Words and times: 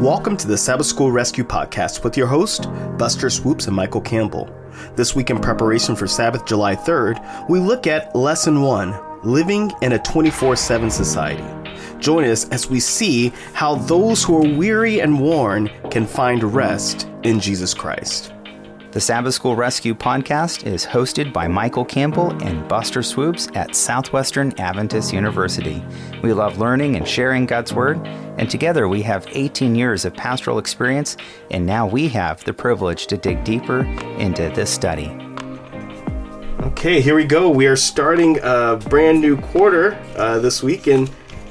Welcome 0.00 0.36
to 0.36 0.46
the 0.46 0.56
Sabbath 0.56 0.86
School 0.86 1.10
Rescue 1.10 1.42
Podcast 1.42 2.04
with 2.04 2.16
your 2.16 2.28
host, 2.28 2.68
Buster 2.96 3.28
Swoopes 3.28 3.66
and 3.66 3.74
Michael 3.74 4.00
Campbell. 4.00 4.48
This 4.94 5.16
week, 5.16 5.28
in 5.28 5.40
preparation 5.40 5.96
for 5.96 6.06
Sabbath, 6.06 6.46
July 6.46 6.76
3rd, 6.76 7.48
we 7.48 7.58
look 7.58 7.88
at 7.88 8.14
Lesson 8.14 8.62
1 8.62 9.24
Living 9.24 9.72
in 9.82 9.94
a 9.94 9.98
24 9.98 10.54
7 10.54 10.88
Society. 10.88 11.42
Join 11.98 12.22
us 12.22 12.48
as 12.50 12.70
we 12.70 12.78
see 12.78 13.32
how 13.54 13.74
those 13.74 14.22
who 14.22 14.36
are 14.36 14.56
weary 14.56 15.00
and 15.00 15.18
worn 15.18 15.68
can 15.90 16.06
find 16.06 16.44
rest 16.54 17.08
in 17.24 17.40
Jesus 17.40 17.74
Christ. 17.74 18.32
The 18.90 19.02
Sabbath 19.02 19.34
School 19.34 19.54
Rescue 19.54 19.94
podcast 19.94 20.66
is 20.66 20.86
hosted 20.86 21.30
by 21.30 21.46
Michael 21.46 21.84
Campbell 21.84 22.30
and 22.42 22.66
Buster 22.68 23.02
Swoopes 23.02 23.46
at 23.54 23.76
Southwestern 23.76 24.58
Adventist 24.58 25.12
University. 25.12 25.84
We 26.22 26.32
love 26.32 26.56
learning 26.56 26.96
and 26.96 27.06
sharing 27.06 27.44
God's 27.44 27.74
Word, 27.74 27.98
and 28.38 28.48
together 28.48 28.88
we 28.88 29.02
have 29.02 29.26
18 29.28 29.74
years 29.74 30.06
of 30.06 30.14
pastoral 30.14 30.58
experience, 30.58 31.18
and 31.50 31.66
now 31.66 31.86
we 31.86 32.08
have 32.08 32.42
the 32.44 32.54
privilege 32.54 33.06
to 33.08 33.18
dig 33.18 33.44
deeper 33.44 33.80
into 34.16 34.48
this 34.54 34.70
study. 34.70 35.14
Okay, 36.62 37.02
here 37.02 37.14
we 37.14 37.26
go. 37.26 37.50
We 37.50 37.66
are 37.66 37.76
starting 37.76 38.38
a 38.42 38.76
brand 38.88 39.20
new 39.20 39.36
quarter 39.36 40.02
uh, 40.16 40.38
this 40.38 40.62
week, 40.62 40.86
and 40.86 41.10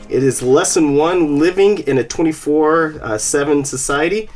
it 0.10 0.24
is 0.24 0.42
Lesson 0.42 0.96
1 0.96 1.38
Living 1.38 1.78
in 1.88 2.00
a 2.00 2.04
24 2.04 2.96
uh, 3.00 3.18
7 3.20 3.64
Society. 3.64 4.28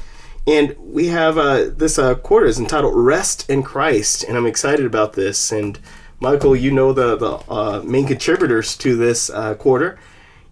And 0.47 0.75
we 0.79 1.07
have 1.07 1.37
uh, 1.37 1.65
this 1.69 1.99
uh, 1.99 2.15
quarter 2.15 2.47
is 2.47 2.59
entitled 2.59 2.93
"Rest 2.95 3.47
in 3.49 3.61
Christ," 3.63 4.23
and 4.23 4.35
I'm 4.37 4.47
excited 4.47 4.85
about 4.85 5.13
this. 5.13 5.51
And 5.51 5.77
Michael, 6.19 6.55
you 6.55 6.71
know 6.71 6.93
the 6.93 7.15
the 7.15 7.31
uh, 7.51 7.81
main 7.85 8.07
contributors 8.07 8.75
to 8.77 8.95
this 8.95 9.29
uh, 9.29 9.53
quarter, 9.53 9.99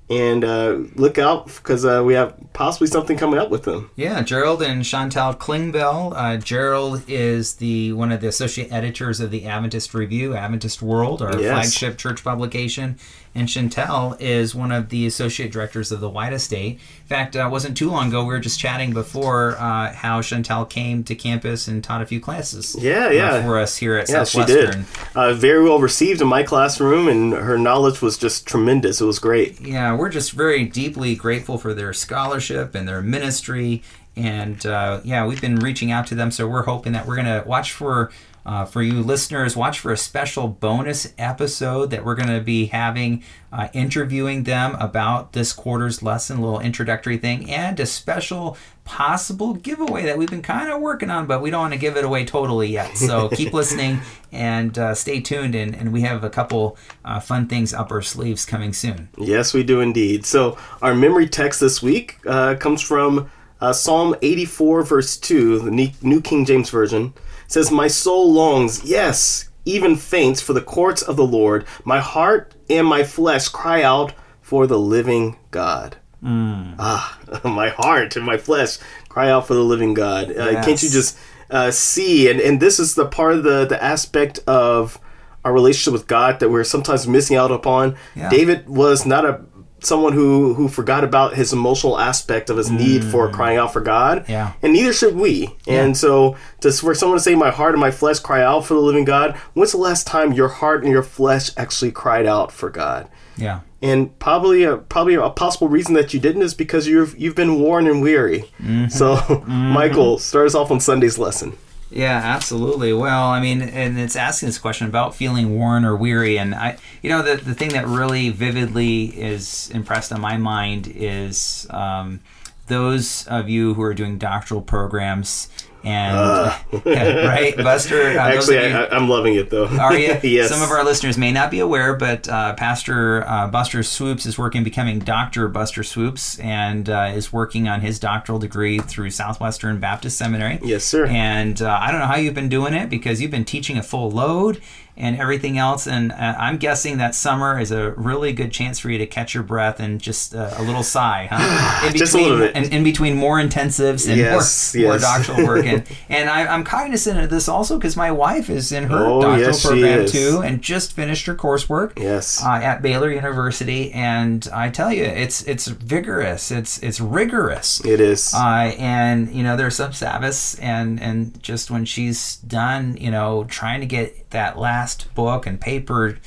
and 0.08 0.44
uh, 0.46 0.78
look 0.96 1.18
out 1.18 1.48
because 1.48 1.86
uh, 1.86 2.04
we 2.06 2.14
have 2.14 2.36
possibly 2.54 2.86
something 2.88 3.18
coming 3.18 3.40
up 3.40 3.50
with 3.50 3.64
them. 3.64 3.90
Yeah, 3.96 4.22
Gerald 4.22 4.62
and 4.62 4.86
Chantal 4.86 5.34
Klingbeil. 5.34 6.14
Uh, 6.16 6.38
Gerald 6.38 7.02
is 7.08 7.56
the 7.56 7.92
one 7.94 8.12
of 8.12 8.22
the 8.22 8.28
associate 8.28 8.72
editors 8.72 9.20
of 9.20 9.32
the 9.32 9.48
Adventist 9.48 9.96
Review, 9.96 10.36
Adventist 10.36 10.84
World, 10.84 11.24
our 11.24 11.40
Yes. 11.40 11.52
flagship 11.52 11.98
church 11.98 12.24
publication, 12.24 13.00
and 13.40 13.50
Chantal 13.50 14.16
is 14.20 14.54
one 14.54 14.72
of 14.72 14.90
the 14.90 15.08
associate 15.08 15.52
directors 15.52 15.92
of 15.92 16.00
the 16.02 16.10
White 16.10 16.34
Estate. 16.34 16.74
In 16.74 17.08
fact, 17.08 17.36
uh, 17.36 17.48
wasn't 17.52 17.78
too 17.78 17.90
long 17.90 18.10
ago 18.10 18.22
we 18.22 18.34
were 18.34 18.40
just 18.40 18.60
chatting 18.60 18.94
before 18.94 19.56
uh, 19.58 19.94
how 19.94 20.22
Chantal 20.22 20.66
came 20.66 21.04
to 21.06 21.16
campus 21.16 21.68
and 21.68 21.84
taught 21.84 22.02
a 22.02 22.06
few 22.06 22.20
classes. 22.20 22.76
Yeah, 22.80 23.08
uh, 23.08 23.10
yeah. 23.12 23.44
for 23.44 23.58
us 23.58 23.78
here 23.78 23.96
at 23.96 24.10
Yeah, 24.10 24.24
she 24.26 24.40
Southwestern. 24.40 24.82
did. 24.82 24.86
Uh, 25.16 25.34
very 25.34 25.64
well 25.64 25.80
received 25.80 26.22
in 26.22 26.28
my 26.28 26.44
classroom, 26.44 27.08
and 27.08 27.34
her 27.34 27.58
knowledge 27.58 28.02
was 28.02 28.18
just 28.18 28.46
tremendous. 28.46 29.02
It 29.02 29.06
was 29.06 29.20
great. 29.20 29.60
yeah, 29.62 29.96
we're 29.96 30.10
just 30.10 30.34
very 30.34 30.66
deeply 30.66 31.16
grateful 31.16 31.58
for 31.58 31.74
their 31.74 31.94
scholarship 31.94 32.76
and 32.76 32.88
their 32.88 33.02
ministry. 33.02 33.82
And 34.16 34.66
uh, 34.66 35.00
yeah, 35.06 35.26
we've 35.26 35.40
been 35.40 35.56
reaching 35.58 35.92
out 35.92 36.06
to 36.08 36.16
them, 36.16 36.30
so 36.32 36.46
we're 36.48 36.64
hoping 36.64 36.92
that 36.94 37.06
we're 37.08 37.16
gonna 37.16 37.44
watch 37.46 37.72
for. 37.72 38.12
Uh, 38.46 38.66
for 38.66 38.82
you 38.82 39.02
listeners, 39.02 39.56
watch 39.56 39.80
for 39.80 39.92
a 39.92 39.98
special 39.98 40.48
bonus 40.48 41.14
episode 41.18 41.92
that 41.92 42.04
we're 42.04 42.16
going 42.16 42.30
to 42.30 42.42
be 42.42 42.68
having, 42.68 43.24
uh, 43.52 43.68
interviewing 43.74 44.44
them 44.44 44.76
about 44.76 45.34
this 45.34 45.54
quarter's 45.54 46.02
lesson, 46.02 46.38
a 46.38 46.42
little 46.42 46.60
introductory 46.60 47.18
thing, 47.18 47.50
and 47.50 47.80
a 47.80 47.86
special 47.86 48.58
possible 48.86 49.54
giveaway 49.54 50.04
that 50.04 50.18
we've 50.18 50.32
been 50.32 50.42
kind 50.42 50.72
of 50.72 50.82
working 50.82 51.12
on, 51.12 51.28
but 51.28 51.42
we 51.44 51.52
don't 51.52 51.62
want 51.62 51.74
to 51.74 51.80
give 51.80 51.96
it 51.96 52.04
away 52.04 52.26
totally 52.26 52.68
yet. 52.68 52.98
So 52.98 53.30
keep 53.34 53.54
listening 53.54 54.00
and 54.32 54.78
uh, 54.80 54.96
stay 54.96 55.22
tuned, 55.22 55.54
and, 55.54 55.76
and 55.76 55.94
we 55.94 56.02
have 56.02 56.24
a 56.24 56.30
couple 56.30 56.78
uh, 57.06 57.20
fun 57.20 57.48
things 57.48 57.74
up 57.74 57.92
our 57.92 58.02
sleeves 58.02 58.46
coming 58.46 58.74
soon. 58.74 59.10
Yes, 59.18 59.54
we 59.54 59.64
do 59.64 59.80
indeed. 59.80 60.26
So, 60.26 60.58
our 60.82 60.96
memory 60.96 61.28
text 61.28 61.60
this 61.60 61.84
week 61.84 62.18
uh, 62.26 62.56
comes 62.56 62.82
from 62.82 63.30
uh, 63.62 63.74
Psalm 63.74 64.16
84, 64.22 64.84
verse 64.84 65.18
2, 65.18 65.60
the 65.60 65.94
New 66.02 66.22
King 66.22 66.46
James 66.46 66.70
Version. 66.70 67.14
Says, 67.50 67.72
My 67.72 67.88
soul 67.88 68.32
longs, 68.32 68.86
yes, 68.86 69.50
even 69.66 69.98
faints 69.98 70.40
for 70.42 70.54
the 70.54 70.62
courts 70.62 71.02
of 71.02 71.18
the 71.18 71.26
Lord. 71.26 71.66
My 71.84 72.00
heart 72.00 72.56
and 72.70 72.88
my 72.88 73.04
flesh 73.04 73.50
cry 73.50 73.84
out 73.84 74.14
for 74.42 74.66
the 74.66 74.80
living 74.80 75.38
God. 75.52 75.98
Ah, 76.24 77.20
my 77.44 77.70
heart 77.70 78.16
and 78.16 78.26
my 78.26 78.38
flesh 78.38 78.78
cry 79.10 79.30
out 79.30 79.48
for 79.48 79.56
the 79.56 79.64
living 79.64 79.94
God. 79.94 80.32
Uh, 80.32 80.64
Can't 80.64 80.82
you 80.82 80.90
just 80.90 81.18
uh, 81.50 81.72
see? 81.72 82.30
And, 82.30 82.40
and 82.40 82.60
this 82.60 82.80
is 82.80 82.96
the 82.96 83.06
part 83.06 83.34
of 83.34 83.44
the, 83.44 83.66
the 83.66 83.82
aspect 83.84 84.40
of 84.48 85.00
our 85.44 85.54
relationship 85.54 85.94
with 85.94 86.08
God 86.08 86.40
that 86.42 86.50
we're 86.50 86.64
sometimes 86.64 87.08
missing 87.08 87.36
out 87.36 87.52
upon. 87.52 87.96
Yeah. 88.16 88.30
David 88.30 88.68
was 88.68 89.06
not 89.06 89.26
a 89.26 89.42
someone 89.82 90.14
who 90.14 90.54
who 90.54 90.68
forgot 90.68 91.04
about 91.04 91.36
his 91.36 91.54
emotional 91.54 91.98
aspect 92.00 92.50
of 92.50 92.58
his 92.58 92.70
need 92.72 93.04
for 93.04 93.30
crying 93.32 93.58
out 93.58 93.72
for 93.74 93.82
God. 93.82 94.26
Mm. 94.26 94.30
Yeah. 94.30 94.54
And 94.62 94.74
neither 94.74 94.94
should 94.94 95.16
we. 95.16 95.56
And 95.68 95.96
so 95.98 96.36
to 96.62 96.72
for 96.72 96.94
someone 96.96 97.18
to 97.18 97.24
say 97.24 97.36
my 97.36 97.50
heart 97.52 97.74
and 97.74 97.82
my 97.82 97.92
flesh 97.92 98.20
cry 98.20 98.44
out 98.44 98.66
for 98.66 98.74
the 98.74 98.80
living 98.80 99.06
God, 99.06 99.36
when's 99.54 99.72
the 99.72 99.78
last 99.78 100.08
time 100.08 100.34
your 100.34 100.48
heart 100.50 100.84
and 100.84 100.92
your 100.92 101.04
flesh 101.04 101.52
actually 101.58 101.92
cried 101.92 102.26
out 102.26 102.52
for 102.52 102.70
God? 102.70 103.10
Yeah. 103.38 103.62
and 103.82 104.18
probably 104.20 104.64
a 104.64 104.76
probably 104.76 105.16
a 105.16 105.30
possible 105.30 105.70
reason 105.70 105.94
that 105.94 106.14
you 106.14 106.20
didn't 106.20 106.42
is 106.42 106.54
because 106.54 106.88
you've 106.88 107.18
you've 107.18 107.36
been 107.36 107.62
worn 107.62 107.88
and 107.88 108.02
weary. 108.02 108.52
So, 108.90 109.44
Michael, 109.48 110.20
start 110.20 110.48
us 110.48 110.56
off 110.56 110.72
on 110.72 110.82
Sunday's 110.82 111.18
lesson. 111.18 111.56
Yeah, 111.92 112.22
absolutely. 112.24 112.94
Well, 112.94 113.24
I 113.30 113.42
mean, 113.42 113.62
and 113.62 113.98
it's 113.98 114.16
asking 114.16 114.48
this 114.48 114.60
question 114.60 114.88
about 114.88 115.16
feeling 115.16 115.58
worn 115.58 115.84
or 115.84 115.96
weary, 115.96 116.38
and 116.38 116.54
I, 116.54 116.78
you 117.02 117.10
know, 117.10 117.24
the 117.24 117.44
the 117.44 117.56
thing 117.56 117.70
that 117.70 117.88
really 117.88 118.30
vividly 118.30 119.06
is 119.20 119.72
impressed 119.74 120.12
on 120.14 120.22
my 120.22 120.38
mind 120.38 120.88
is 120.94 121.66
um, 121.72 122.20
those 122.68 123.26
of 123.26 123.50
you 123.50 123.74
who 123.74 123.82
are 123.82 123.96
doing 123.96 124.20
doctoral 124.20 124.62
programs, 124.62 125.50
and 125.84 126.54
yeah, 126.86 127.26
right, 127.28 127.56
Buster. 127.58 128.02
Uh, 128.02 128.14
Actually, 128.18 128.56
you- 128.70 128.76
I, 128.76 128.90
I'm 128.96 129.08
loving 129.10 129.36
it 129.36 129.50
though. 129.50 129.68
Are 129.68 129.98
you? 129.98 130.18
yes. 130.24 130.50
Some 130.50 130.62
of 130.62 130.72
our 130.72 130.84
listeners 130.84 131.18
may 131.18 131.32
not 131.32 131.52
be 131.52 131.60
aware, 131.60 131.96
but 131.96 132.28
uh, 132.28 132.54
Pastor 132.56 133.28
uh, 133.28 133.48
Buster 133.48 133.82
Swoopes 133.84 134.26
is 134.26 134.38
working 134.38 134.64
becoming 134.64 135.00
Doctor 135.00 135.48
Buster 135.48 135.84
Swoopes 135.84 136.40
and 136.40 136.90
uh, 136.90 137.12
is 137.14 137.32
working 137.32 137.68
on 137.68 137.82
his 137.82 138.00
doctoral 138.00 138.40
degree 138.40 138.80
through 138.80 139.10
Southwestern 139.12 139.80
Baptist 139.80 140.18
Seminary. 140.18 140.60
Yes, 140.64 140.84
sir. 140.84 141.06
And 141.06 141.62
uh, 141.62 141.80
I 141.82 141.92
don't 141.92 142.00
know 142.02 142.08
how 142.08 142.18
you've 142.18 142.34
been 142.36 142.50
doing 142.50 142.74
it 142.74 142.90
because 142.90 143.22
you've 143.22 143.32
been 143.32 143.46
teaching 143.46 143.78
a 143.78 143.84
full 143.84 144.12
load 144.12 144.62
and 145.00 145.18
everything 145.18 145.58
else. 145.58 145.88
And 145.88 146.12
uh, 146.12 146.36
I'm 146.38 146.58
guessing 146.58 146.98
that 146.98 147.16
summer 147.16 147.60
is 147.60 147.72
a 147.72 147.92
really 147.92 148.34
good 148.34 148.52
chance 148.52 148.78
for 148.80 148.90
you 148.92 148.98
to 149.00 149.08
catch 149.08 149.34
your 149.34 149.44
breath 149.44 149.80
and 149.80 150.00
just 150.02 150.36
uh, 150.36 150.54
a 150.58 150.62
little 150.64 150.84
sigh, 150.84 151.28
huh? 151.32 151.88
In 151.88 151.94
Just 151.98 152.14
a 152.14 152.18
between, 152.18 152.32
little 152.40 152.54
bit. 152.54 152.56
In, 152.68 152.74
in 152.74 152.84
between 152.84 153.16
more 153.16 153.38
intensives 153.40 154.08
and 154.10 154.18
Yes, 154.20 154.76
more, 154.76 154.86
more 154.90 154.98
doctoral 155.00 155.48
work. 155.48 155.66
And, 155.66 155.84
and 156.10 156.30
I, 156.30 156.46
I'm 156.48 156.64
cognizant 156.64 157.20
of 157.20 157.30
this 157.30 157.48
also 157.48 157.78
because 157.78 157.96
my 157.96 158.12
wife 158.12 158.50
is 158.50 158.72
in 158.72 158.84
her 158.86 158.98
Oh, 159.06 159.22
doctoral 159.22 159.40
yes, 159.40 159.66
program 159.66 160.06
too 160.08 160.42
and 160.44 160.62
just 160.62 160.94
finished 160.94 161.26
her 161.26 161.36
coursework 161.36 161.98
Yes. 161.98 162.44
uh, 162.44 162.50
at 162.52 162.82
Baylor 162.82 163.12
University. 163.12 163.92
And 163.94 164.48
I 164.54 164.70
tell 164.70 164.92
you, 164.92 165.04
it's 165.04 165.42
it's 165.44 165.68
vigorous, 165.68 166.52
it's 166.52 166.78
it's 166.84 167.00
rigorous. 167.00 167.84
it 167.86 168.00
is. 168.02 168.34
Uh, 168.34 168.74
and 168.78 169.34
you 169.34 169.44
know 169.44 169.56
there's 169.56 169.76
some 169.76 169.94
Sabbaths 169.94 170.58
and 170.60 171.02
and 171.02 171.42
just 171.42 171.72
when 171.72 171.86
she's 171.86 172.38
done, 172.38 172.98
you 173.00 173.12
know, 173.12 173.46
trying 173.46 173.80
to 173.82 173.86
get 173.88 174.29
that 174.32 174.58
last 174.58 175.14
book 175.16 175.46
and 175.46 175.60
paper, 175.60 176.18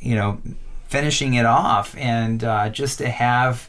you 0.00 0.14
know, 0.14 0.40
finishing 0.88 1.34
it 1.34 1.46
off, 1.46 1.96
and 1.96 2.42
uh, 2.44 2.68
just 2.68 2.98
to 2.98 3.08
have. 3.08 3.68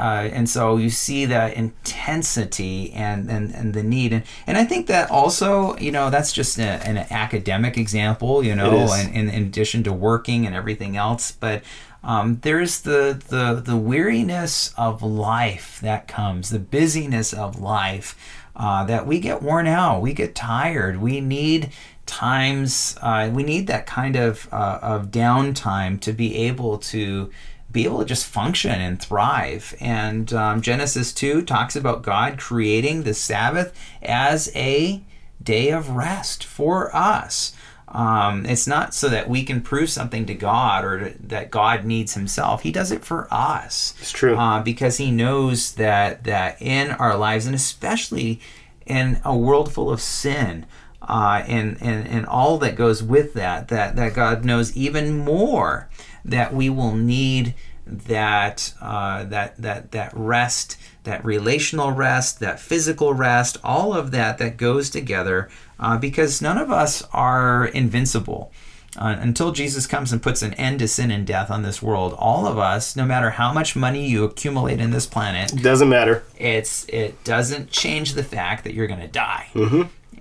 Uh, 0.00 0.28
and 0.32 0.48
so 0.48 0.76
you 0.78 0.90
see 0.90 1.26
that 1.26 1.54
intensity 1.54 2.92
and, 2.92 3.30
and, 3.30 3.54
and 3.54 3.72
the 3.72 3.84
need 3.84 4.12
and, 4.12 4.24
and 4.44 4.58
I 4.58 4.64
think 4.64 4.88
that 4.88 5.12
also 5.12 5.76
you 5.76 5.92
know 5.92 6.10
that's 6.10 6.32
just 6.32 6.58
a, 6.58 6.64
an 6.64 6.98
academic 7.08 7.78
example 7.78 8.42
you 8.42 8.56
know 8.56 8.92
and, 8.92 9.14
in, 9.14 9.30
in 9.30 9.44
addition 9.44 9.84
to 9.84 9.92
working 9.92 10.44
and 10.44 10.56
everything 10.56 10.96
else 10.96 11.30
but 11.30 11.62
um, 12.02 12.40
there's 12.42 12.80
the, 12.80 13.22
the 13.28 13.62
the 13.64 13.76
weariness 13.76 14.74
of 14.76 15.04
life 15.04 15.78
that 15.82 16.08
comes 16.08 16.50
the 16.50 16.58
busyness 16.58 17.32
of 17.32 17.60
life 17.60 18.16
uh, 18.56 18.84
that 18.86 19.06
we 19.06 19.20
get 19.20 19.40
worn 19.40 19.68
out 19.68 20.02
we 20.02 20.12
get 20.12 20.34
tired 20.34 21.00
we 21.00 21.20
need 21.20 21.70
times 22.10 22.96
uh, 23.00 23.30
we 23.32 23.42
need 23.42 23.68
that 23.68 23.86
kind 23.86 24.16
of 24.16 24.48
uh, 24.52 24.78
of 24.82 25.10
downtime 25.10 26.00
to 26.00 26.12
be 26.12 26.36
able 26.36 26.76
to 26.76 27.30
be 27.70 27.84
able 27.84 28.00
to 28.00 28.04
just 28.04 28.26
function 28.26 28.80
and 28.80 29.00
thrive 29.00 29.76
and 29.80 30.32
um, 30.32 30.60
genesis 30.60 31.12
2 31.12 31.42
talks 31.42 31.76
about 31.76 32.02
god 32.02 32.36
creating 32.36 33.04
the 33.04 33.14
sabbath 33.14 33.72
as 34.02 34.50
a 34.56 35.00
day 35.42 35.70
of 35.70 35.90
rest 35.90 36.44
for 36.44 36.94
us 36.94 37.52
um, 37.92 38.46
it's 38.46 38.66
not 38.66 38.94
so 38.94 39.08
that 39.08 39.28
we 39.28 39.42
can 39.42 39.60
prove 39.60 39.90
something 39.90 40.24
to 40.26 40.34
God 40.34 40.84
or 40.84 41.10
to, 41.10 41.26
that 41.26 41.50
God 41.50 41.84
needs 41.84 42.14
Himself. 42.14 42.62
He 42.62 42.70
does 42.70 42.92
it 42.92 43.04
for 43.04 43.26
us. 43.32 43.94
It's 44.00 44.12
true. 44.12 44.36
uh, 44.36 44.62
because 44.62 44.98
He 44.98 45.10
knows 45.10 45.72
that 45.72 46.22
that 46.24 46.62
in 46.62 46.92
our 46.92 47.16
lives, 47.16 47.46
and 47.46 47.54
especially 47.54 48.40
in 48.86 49.20
a 49.24 49.36
world 49.36 49.72
full 49.72 49.90
of 49.90 50.00
sin, 50.00 50.66
uh, 51.02 51.42
and, 51.46 51.76
and 51.80 52.06
and 52.06 52.26
all 52.26 52.58
that 52.58 52.76
goes 52.76 53.02
with 53.02 53.34
that, 53.34 53.68
that 53.68 53.96
that 53.96 54.14
God 54.14 54.44
knows 54.44 54.76
even 54.76 55.16
more 55.18 55.88
that 56.24 56.52
we 56.54 56.68
will 56.68 56.94
need 56.94 57.54
that 57.86 58.72
uh, 58.80 59.24
that 59.24 59.56
that 59.60 59.90
that 59.92 60.12
rest, 60.14 60.76
that 61.04 61.24
relational 61.24 61.90
rest, 61.92 62.38
that 62.40 62.60
physical 62.60 63.14
rest, 63.14 63.56
all 63.64 63.92
of 63.94 64.10
that 64.12 64.38
that 64.38 64.56
goes 64.56 64.90
together, 64.90 65.48
uh, 65.78 65.98
because 65.98 66.40
none 66.42 66.58
of 66.58 66.70
us 66.70 67.02
are 67.12 67.66
invincible. 67.66 68.52
Uh, 68.96 69.14
until 69.20 69.52
Jesus 69.52 69.86
comes 69.86 70.12
and 70.12 70.20
puts 70.20 70.42
an 70.42 70.52
end 70.54 70.80
to 70.80 70.88
sin 70.88 71.12
and 71.12 71.24
death 71.24 71.48
on 71.48 71.62
this 71.62 71.80
world, 71.80 72.12
all 72.18 72.44
of 72.48 72.58
us, 72.58 72.96
no 72.96 73.06
matter 73.06 73.30
how 73.30 73.52
much 73.52 73.76
money 73.76 74.04
you 74.08 74.24
accumulate 74.24 74.80
in 74.80 74.90
this 74.90 75.06
planet, 75.06 75.52
Doesn't 75.62 75.88
matter. 75.88 76.24
it's 76.36 76.84
it 76.88 77.22
doesn't 77.22 77.70
change 77.70 78.14
the 78.14 78.24
fact 78.24 78.64
that 78.64 78.74
you're 78.74 78.88
going 78.88 79.00
to 79.00 79.06
die. 79.08 79.46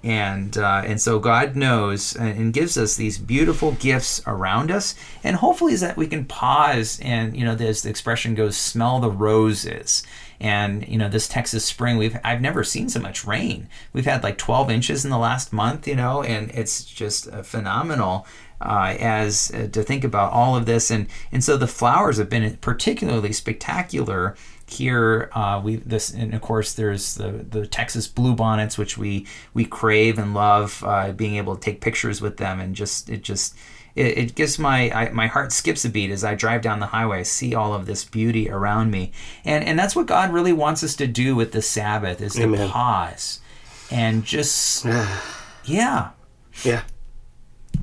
And 0.04 0.58
uh, 0.58 0.84
and 0.86 1.02
so 1.02 1.20
God 1.20 1.56
knows 1.56 2.16
and 2.16 2.54
gives 2.54 2.78
us 2.78 2.96
these 2.96 3.18
beautiful 3.18 3.74
gifts 3.74 4.22
around 4.26 4.72
us, 4.72 4.96
and 5.24 5.36
hopefully 5.36 5.74
is 5.74 5.82
that 5.82 5.98
we 5.98 6.08
can 6.08 6.26
pause 6.26 7.00
and 7.02 7.36
you 7.36 7.44
know, 7.44 7.54
as 7.54 7.82
the 7.82 7.90
expression 7.90 8.34
goes, 8.34 8.56
smell 8.56 9.00
the 9.00 9.12
roses. 9.12 10.04
And 10.40 10.88
you 10.88 10.98
know, 10.98 11.10
this 11.10 11.28
Texas 11.28 11.66
spring, 11.66 11.98
we've 11.98 12.18
I've 12.24 12.40
never 12.40 12.64
seen 12.64 12.88
so 12.88 13.02
much 13.02 13.26
rain. 13.26 13.68
We've 13.92 14.06
had 14.06 14.24
like 14.24 14.38
12 14.38 14.72
inches 14.72 15.04
in 15.04 15.12
the 15.12 15.18
last 15.18 15.52
month, 15.52 15.86
you 15.86 15.96
know, 15.96 16.24
and 16.24 16.50
it's 16.52 16.86
just 16.86 17.30
uh, 17.30 17.44
phenomenal 17.44 18.26
uh, 18.62 18.96
as 19.00 19.52
uh, 19.54 19.68
to 19.72 19.84
think 19.84 20.04
about 20.04 20.32
all 20.32 20.56
of 20.56 20.66
this 20.66 20.92
and 20.92 21.08
and 21.32 21.44
so 21.44 21.58
the 21.58 21.68
flowers 21.68 22.18
have 22.18 22.30
been 22.30 22.58
particularly 22.58 23.32
spectacular 23.32 24.36
here 24.70 25.30
uh, 25.34 25.62
we 25.64 25.78
this 25.78 26.14
and 26.14 26.34
of 26.34 26.42
course 26.42 26.74
there's 26.74 27.16
the 27.16 27.46
the 27.50 27.68
Texas 27.68 28.08
bluebonnets 28.08 28.78
which 28.78 28.98
we 28.98 29.26
we 29.54 29.66
crave 29.66 30.18
and 30.18 30.34
love 30.34 30.84
uh, 30.86 31.12
being 31.12 31.36
able 31.36 31.56
to 31.56 31.62
take 31.62 31.82
pictures 31.82 32.22
with 32.22 32.38
them 32.38 32.60
and 32.60 32.76
just 32.76 33.10
it 33.10 33.24
just 33.24 33.56
it, 33.96 34.18
it 34.18 34.36
gives 34.36 34.58
my 34.58 34.92
I, 34.92 35.10
my 35.12 35.28
heart 35.28 35.52
skips 35.52 35.86
a 35.86 35.90
beat 35.90 36.12
as 36.12 36.24
I 36.24 36.36
drive 36.36 36.62
down 36.62 36.80
the 36.80 36.88
highway. 36.88 37.20
I 37.20 37.24
see 37.24 37.54
all 37.56 37.74
of 37.74 37.86
this 37.86 38.06
beauty 38.06 38.50
around 38.50 38.92
me. 38.92 39.12
And 39.44 39.64
and 39.64 39.78
that's 39.78 39.96
what 39.96 40.06
God 40.06 40.32
really 40.32 40.54
wants 40.54 40.84
us 40.84 40.96
to 40.98 41.08
do 41.08 41.36
with 41.36 41.52
the 41.52 41.62
Sabbath 41.62 42.22
is 42.22 42.34
to 42.36 42.68
pause 42.70 43.42
and 43.92 44.24
just 44.24 44.86
yeah. 45.66 46.12
Yeah. 46.64 46.84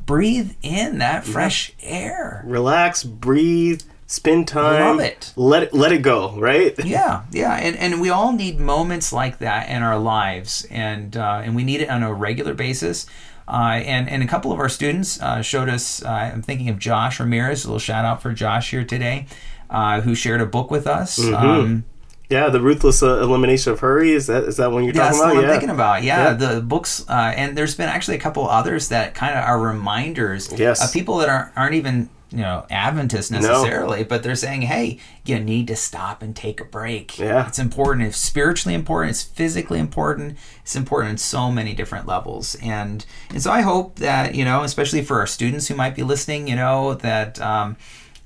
breathe 0.05 0.53
in 0.63 0.99
that 0.99 1.25
fresh 1.25 1.73
air. 1.83 2.43
Relax, 2.45 3.03
breathe, 3.05 3.83
spend 4.07 4.49
time. 4.49 4.97
Love 4.97 5.01
it. 5.01 5.33
Let 5.37 5.63
it 5.65 5.75
let 5.75 5.93
it 5.93 6.03
go, 6.03 6.39
right? 6.39 6.75
Yeah, 6.85 7.25
yeah, 7.33 7.55
and, 7.57 7.77
and 7.77 8.01
we 8.01 8.11
all 8.11 8.33
need 8.33 8.59
moments 8.61 9.13
like 9.13 9.39
that 9.39 9.69
in 9.69 9.83
our 9.83 9.99
lives, 9.99 10.67
and 10.71 11.17
uh, 11.17 11.43
and 11.45 11.57
we 11.57 11.65
need 11.65 11.81
it 11.81 11.89
on 11.91 12.03
a 12.03 12.13
regular 12.13 12.55
basis. 12.55 13.07
Uh, 13.49 13.81
and 13.85 14.09
and 14.09 14.23
a 14.23 14.27
couple 14.27 14.51
of 14.53 14.59
our 14.59 14.69
students 14.69 15.21
uh, 15.23 15.41
showed 15.43 15.69
us. 15.69 16.03
Uh, 16.05 16.09
I'm 16.09 16.43
thinking 16.43 16.69
of 16.69 16.79
Josh 16.79 17.21
Ramirez. 17.21 17.65
A 17.65 17.69
little 17.69 17.79
shout 17.79 18.05
out 18.05 18.21
for 18.23 18.33
Josh 18.33 18.71
here 18.73 18.85
today, 18.85 19.27
uh, 19.71 20.01
who 20.01 20.15
shared 20.15 20.41
a 20.41 20.47
book 20.47 20.71
with 20.71 20.87
us. 20.87 21.19
Mm-hmm. 21.19 21.35
Um, 21.35 21.85
Yeah, 22.29 22.49
the 22.49 22.61
ruthless 22.61 23.05
uh, 23.05 23.21
elimination 23.23 23.73
of 23.73 23.79
hurry 23.81 24.11
is 24.11 24.27
that 24.27 24.43
is 24.45 24.57
that 24.57 24.73
one 24.73 24.83
you're 24.85 24.95
Yeah, 24.95 25.03
that's 25.05 25.19
talking 25.21 25.29
the 25.29 25.33
about? 25.33 25.37
one 25.37 25.45
I'm 25.45 25.49
yeah. 25.49 25.53
thinking 25.53 25.71
about. 25.71 26.03
Yeah, 26.03 26.25
Yeah. 26.25 26.33
the 26.55 26.61
books, 26.61 27.05
uh, 27.09 27.13
and 27.37 27.57
there's 27.57 27.77
been 27.77 27.89
actually 27.89 28.17
a 28.17 28.21
couple 28.21 28.49
others 28.49 28.89
that 28.89 29.15
kind 29.15 29.39
of 29.39 29.45
are 29.45 29.61
reminders 29.61 30.53
Yes. 30.59 30.83
of 30.85 30.93
people 30.93 31.19
that 31.19 31.29
aren't, 31.29 31.57
aren't 31.57 31.75
even 31.77 32.09
you 32.31 32.39
know 32.39 32.67
Adventists 32.71 33.31
necessarily, 33.31 34.03
but 34.05 34.23
they're 34.23 34.35
saying, 34.35 34.63
hey, 34.63 34.99
you 35.25 35.39
need 35.39 35.69
to 35.69 35.77
stop 35.77 36.23
and 36.23 36.35
take 36.35 36.61
a 36.61 36.65
break. 36.65 37.19
Yeah. 37.19 37.47
it's 37.47 37.59
important. 37.59 38.07
It's 38.07 38.17
spiritually 38.17 38.75
important. 38.75 39.11
It's 39.11 39.23
physically 39.23 39.79
important. 39.79 40.37
It's 40.63 40.75
important 40.77 41.13
in 41.13 41.19
so 41.19 41.51
many 41.53 41.73
different 41.75 42.07
levels, 42.07 42.57
and 42.63 43.05
and 43.31 43.43
so 43.43 43.51
I 43.51 43.61
hope 43.61 43.97
that 44.01 44.35
you 44.35 44.45
know, 44.45 44.63
especially 44.65 45.03
for 45.03 45.21
our 45.21 45.27
students 45.27 45.69
who 45.69 45.75
might 45.75 45.95
be 45.95 46.03
listening, 46.03 46.49
you 46.49 46.57
know, 46.57 46.95
that. 46.95 47.41
Um, 47.41 47.77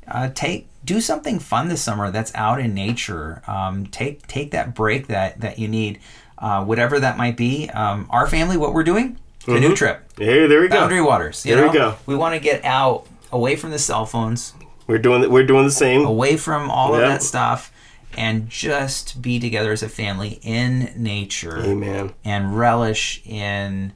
uh, 0.08 0.28
take 0.34 0.66
do 0.84 1.00
something 1.00 1.38
fun 1.38 1.68
this 1.68 1.80
summer 1.82 2.10
that's 2.10 2.34
out 2.34 2.58
in 2.58 2.74
nature. 2.74 3.42
Um, 3.46 3.86
take 3.86 4.26
take 4.26 4.50
that 4.50 4.74
break 4.74 5.06
that 5.06 5.40
that 5.40 5.56
you 5.60 5.68
need, 5.68 6.00
uh, 6.38 6.64
whatever 6.64 6.98
that 6.98 7.16
might 7.16 7.36
be. 7.36 7.70
Um, 7.70 8.08
our 8.10 8.26
family, 8.26 8.56
what 8.56 8.74
we're 8.74 8.82
doing, 8.82 9.18
canoe 9.44 9.72
trip, 9.76 10.02
Hey, 10.18 10.48
there 10.48 10.60
we 10.62 10.66
go. 10.68 10.80
boundary 10.80 11.00
waters. 11.00 11.46
You 11.46 11.52
Mm-hmm. 11.54 11.60
There 11.60 11.70
we 11.70 11.78
go. 11.78 11.96
We 12.06 12.16
want 12.16 12.34
to 12.34 12.40
get 12.40 12.64
out, 12.64 13.06
away 13.32 13.56
from 13.56 13.70
the 13.70 13.78
cell 13.78 14.06
phones, 14.06 14.54
We're 14.86 14.98
doing 14.98 15.22
the, 15.22 15.30
we're 15.30 15.46
doing 15.46 15.64
the 15.64 15.70
same. 15.70 16.04
away 16.04 16.36
from 16.36 16.70
all 16.70 16.94
of 16.94 17.00
that 17.00 17.22
stuff, 17.22 17.72
and 18.16 18.48
just 18.48 19.22
be 19.22 19.38
together 19.38 19.72
as 19.72 19.82
a 19.82 19.88
family 19.88 20.40
in 20.42 20.92
nature 20.96 21.58
Amen. 21.58 22.12
and 22.24 22.58
relish 22.58 23.22
in 23.24 23.92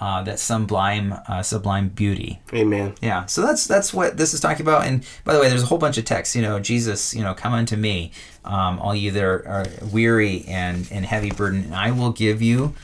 uh, 0.00 0.22
that 0.22 0.38
sublime 0.38 1.14
uh, 1.28 1.40
sublime 1.42 1.88
beauty. 1.88 2.40
Amen. 2.52 2.94
Yeah, 3.00 3.26
so 3.26 3.40
that's 3.42 3.66
that's 3.66 3.94
what 3.94 4.16
this 4.18 4.34
is 4.34 4.40
talking 4.40 4.66
about. 4.66 4.86
And 4.86 5.06
by 5.24 5.32
the 5.32 5.40
way, 5.40 5.48
there's 5.48 5.62
a 5.62 5.66
whole 5.66 5.78
bunch 5.78 5.96
of 5.96 6.04
texts. 6.04 6.34
You 6.36 6.42
know, 6.42 6.58
Jesus, 6.60 7.14
you 7.14 7.22
know, 7.22 7.32
come 7.32 7.54
unto 7.54 7.76
me, 7.76 8.10
um, 8.44 8.78
all 8.80 8.94
you 8.94 9.10
that 9.12 9.22
are, 9.22 9.46
are 9.48 9.66
weary 9.92 10.44
and 10.46 10.86
and 10.90 11.06
heavy 11.06 11.30
burden, 11.30 11.62
and 11.64 11.74
I 11.74 11.90
will 11.92 12.10
give 12.12 12.42
you 12.42 12.74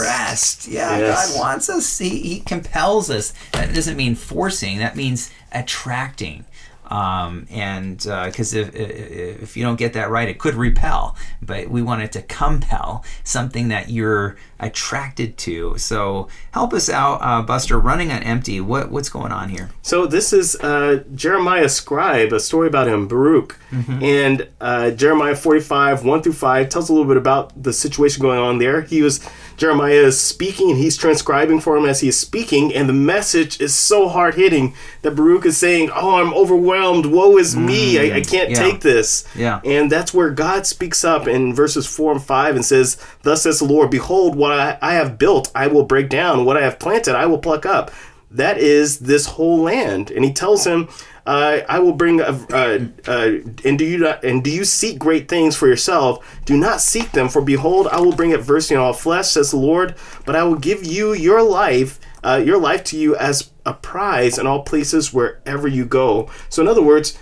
Rest. 0.00 0.68
Yeah, 0.68 0.98
Yes. 0.98 1.32
God 1.32 1.40
wants 1.40 1.68
us. 1.68 1.98
He, 1.98 2.18
he 2.20 2.40
compels 2.40 3.10
us. 3.10 3.32
That 3.52 3.74
doesn't 3.74 3.96
mean 3.96 4.14
forcing. 4.14 4.78
That 4.78 4.96
means 4.96 5.30
attracting. 5.52 6.44
Um, 6.86 7.46
and 7.50 7.98
because 7.98 8.54
if, 8.54 8.74
if 8.74 9.42
if 9.42 9.56
you 9.56 9.64
don't 9.64 9.76
get 9.76 9.92
that 9.94 10.10
right, 10.10 10.28
it 10.28 10.38
could 10.38 10.54
repel. 10.54 11.16
But 11.40 11.68
we 11.68 11.82
want 11.82 12.02
it 12.02 12.12
to 12.12 12.22
compel 12.22 13.04
something 13.22 13.68
that 13.68 13.90
you're 13.90 14.36
attracted 14.58 15.36
to. 15.36 15.76
So 15.78 16.28
help 16.52 16.72
us 16.72 16.88
out, 16.88 17.18
uh, 17.22 17.42
Buster. 17.42 17.78
Running 17.78 18.10
on 18.10 18.22
empty. 18.22 18.60
What 18.60 18.90
what's 18.90 19.08
going 19.08 19.32
on 19.32 19.48
here? 19.50 19.70
So 19.82 20.06
this 20.06 20.32
is 20.32 20.56
uh, 20.56 21.04
Jeremiah 21.14 21.68
scribe, 21.68 22.32
a 22.32 22.40
story 22.40 22.68
about 22.68 22.88
him, 22.88 23.06
Baruch, 23.08 23.58
and 24.00 24.48
uh, 24.60 24.90
Jeremiah 24.92 25.34
45 25.34 26.04
1 26.04 26.22
through 26.22 26.32
5 26.32 26.68
tells 26.68 26.88
a 26.88 26.92
little 26.92 27.08
bit 27.08 27.16
about 27.16 27.60
the 27.60 27.72
situation 27.72 28.22
going 28.22 28.38
on 28.38 28.58
there. 28.58 28.82
He 28.82 29.02
was 29.02 29.20
Jeremiah 29.56 29.92
is 29.94 30.20
speaking, 30.20 30.70
and 30.70 30.78
he's 30.78 30.96
transcribing 30.96 31.60
for 31.60 31.76
him 31.76 31.84
as 31.84 32.00
he 32.00 32.08
is 32.08 32.18
speaking, 32.18 32.74
and 32.74 32.88
the 32.88 32.92
message 32.92 33.60
is 33.60 33.74
so 33.74 34.08
hard 34.08 34.34
hitting 34.34 34.74
that 35.02 35.12
Baruch 35.12 35.46
is 35.46 35.56
saying, 35.56 35.90
"Oh, 35.94 36.16
I'm 36.16 36.32
overwhelmed. 36.34 36.73
Woe 37.06 37.38
is 37.38 37.56
me. 37.56 37.98
I, 37.98 38.16
I 38.16 38.20
can't 38.20 38.50
yeah. 38.50 38.56
take 38.56 38.80
this." 38.80 39.26
Yeah. 39.34 39.60
And 39.64 39.90
that's 39.90 40.12
where 40.12 40.30
God 40.30 40.66
speaks 40.66 41.04
up 41.04 41.26
in 41.26 41.54
verses 41.54 41.86
4 41.86 42.12
and 42.12 42.22
5 42.22 42.56
and 42.56 42.64
says, 42.64 42.96
Thus 43.22 43.42
says 43.42 43.58
the 43.58 43.64
Lord, 43.64 43.90
Behold, 43.90 44.36
what 44.36 44.52
I, 44.52 44.78
I 44.82 44.94
have 44.94 45.18
built, 45.18 45.50
I 45.54 45.66
will 45.68 45.84
break 45.84 46.08
down. 46.08 46.44
What 46.44 46.56
I 46.56 46.62
have 46.62 46.78
planted, 46.78 47.16
I 47.16 47.26
will 47.26 47.38
pluck 47.38 47.66
up. 47.66 47.90
That 48.30 48.58
is 48.58 48.98
this 49.00 49.26
whole 49.26 49.62
land. 49.62 50.10
And 50.10 50.24
he 50.24 50.32
tells 50.32 50.66
him, 50.66 50.88
uh, 51.26 51.60
I 51.68 51.78
will 51.78 51.92
bring, 51.92 52.20
a, 52.20 52.24
uh, 52.52 52.78
uh, 53.06 53.30
and 53.64 53.78
do 53.78 53.84
you 53.84 53.98
not, 53.98 54.24
and 54.24 54.44
do 54.44 54.50
you 54.50 54.64
seek 54.64 54.98
great 54.98 55.28
things 55.28 55.56
for 55.56 55.66
yourself? 55.66 56.42
Do 56.44 56.56
not 56.56 56.80
seek 56.80 57.12
them, 57.12 57.28
for 57.28 57.40
behold, 57.40 57.86
I 57.86 58.00
will 58.00 58.14
bring 58.14 58.34
adversity 58.34 58.74
on 58.74 58.82
all 58.82 58.92
flesh, 58.92 59.28
says 59.28 59.52
the 59.52 59.56
Lord. 59.56 59.94
But 60.26 60.36
I 60.36 60.42
will 60.42 60.56
give 60.56 60.84
you 60.84 61.14
your 61.14 61.42
life, 61.42 61.98
uh, 62.24 62.42
your 62.44 62.58
life 62.58 62.82
to 62.84 62.98
you 62.98 63.14
as 63.16 63.50
a 63.66 63.74
prize 63.74 64.38
in 64.38 64.46
all 64.46 64.62
places 64.62 65.12
wherever 65.12 65.68
you 65.68 65.84
go. 65.84 66.28
So, 66.48 66.62
in 66.62 66.68
other 66.68 66.82
words, 66.82 67.18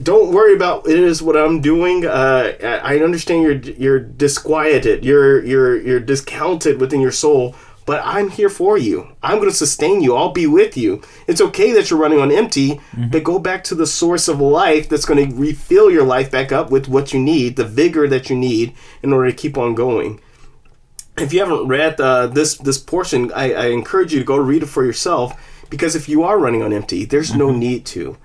don't 0.00 0.32
worry 0.32 0.54
about 0.54 0.88
it 0.88 0.98
is 0.98 1.20
what 1.20 1.36
I'm 1.36 1.60
doing. 1.60 2.06
Uh, 2.06 2.52
I 2.62 2.96
I 2.96 2.98
understand 3.00 3.42
you're 3.42 3.74
you're 3.76 3.98
disquieted, 3.98 5.04
you're 5.04 5.44
you're 5.44 5.80
you're 5.80 6.00
discounted 6.00 6.80
within 6.80 7.00
your 7.00 7.10
soul, 7.10 7.56
but 7.84 8.00
I'm 8.04 8.30
here 8.30 8.50
for 8.50 8.78
you. 8.78 9.08
I'm 9.22 9.38
going 9.38 9.50
to 9.50 9.56
sustain 9.56 10.00
you. 10.00 10.14
I'll 10.14 10.32
be 10.32 10.46
with 10.46 10.76
you. 10.76 11.02
It's 11.26 11.40
okay 11.40 11.72
that 11.72 11.90
you're 11.90 11.98
running 11.98 12.20
on 12.20 12.30
empty, 12.30 12.80
but 13.10 13.24
go 13.24 13.38
back 13.40 13.64
to 13.64 13.74
the 13.74 13.86
source 13.86 14.28
of 14.28 14.40
life 14.40 14.88
that's 14.88 15.04
going 15.06 15.30
to 15.30 15.34
refill 15.34 15.90
your 15.90 16.04
life 16.04 16.30
back 16.30 16.52
up 16.52 16.70
with 16.70 16.86
what 16.86 17.12
you 17.12 17.18
need, 17.18 17.56
the 17.56 17.64
vigor 17.64 18.06
that 18.06 18.30
you 18.30 18.36
need 18.36 18.74
in 19.02 19.12
order 19.12 19.30
to 19.30 19.36
keep 19.36 19.58
on 19.58 19.74
going 19.74 20.20
if 21.20 21.32
you 21.32 21.40
haven't 21.40 21.66
read 21.68 22.00
uh, 22.00 22.26
this 22.28 22.56
this 22.58 22.78
portion, 22.78 23.32
I, 23.34 23.52
I 23.54 23.66
encourage 23.66 24.12
you 24.12 24.18
to 24.20 24.24
go 24.24 24.36
read 24.36 24.62
it 24.62 24.66
for 24.66 24.84
yourself 24.84 25.32
because 25.70 25.94
if 25.96 26.08
you 26.08 26.22
are 26.24 26.38
running 26.38 26.62
on 26.62 26.72
empty, 26.72 27.04
there's 27.04 27.34
no 27.34 27.48
Mm-hmm. 27.48 27.58
need 27.58 27.86
to. 27.86 28.16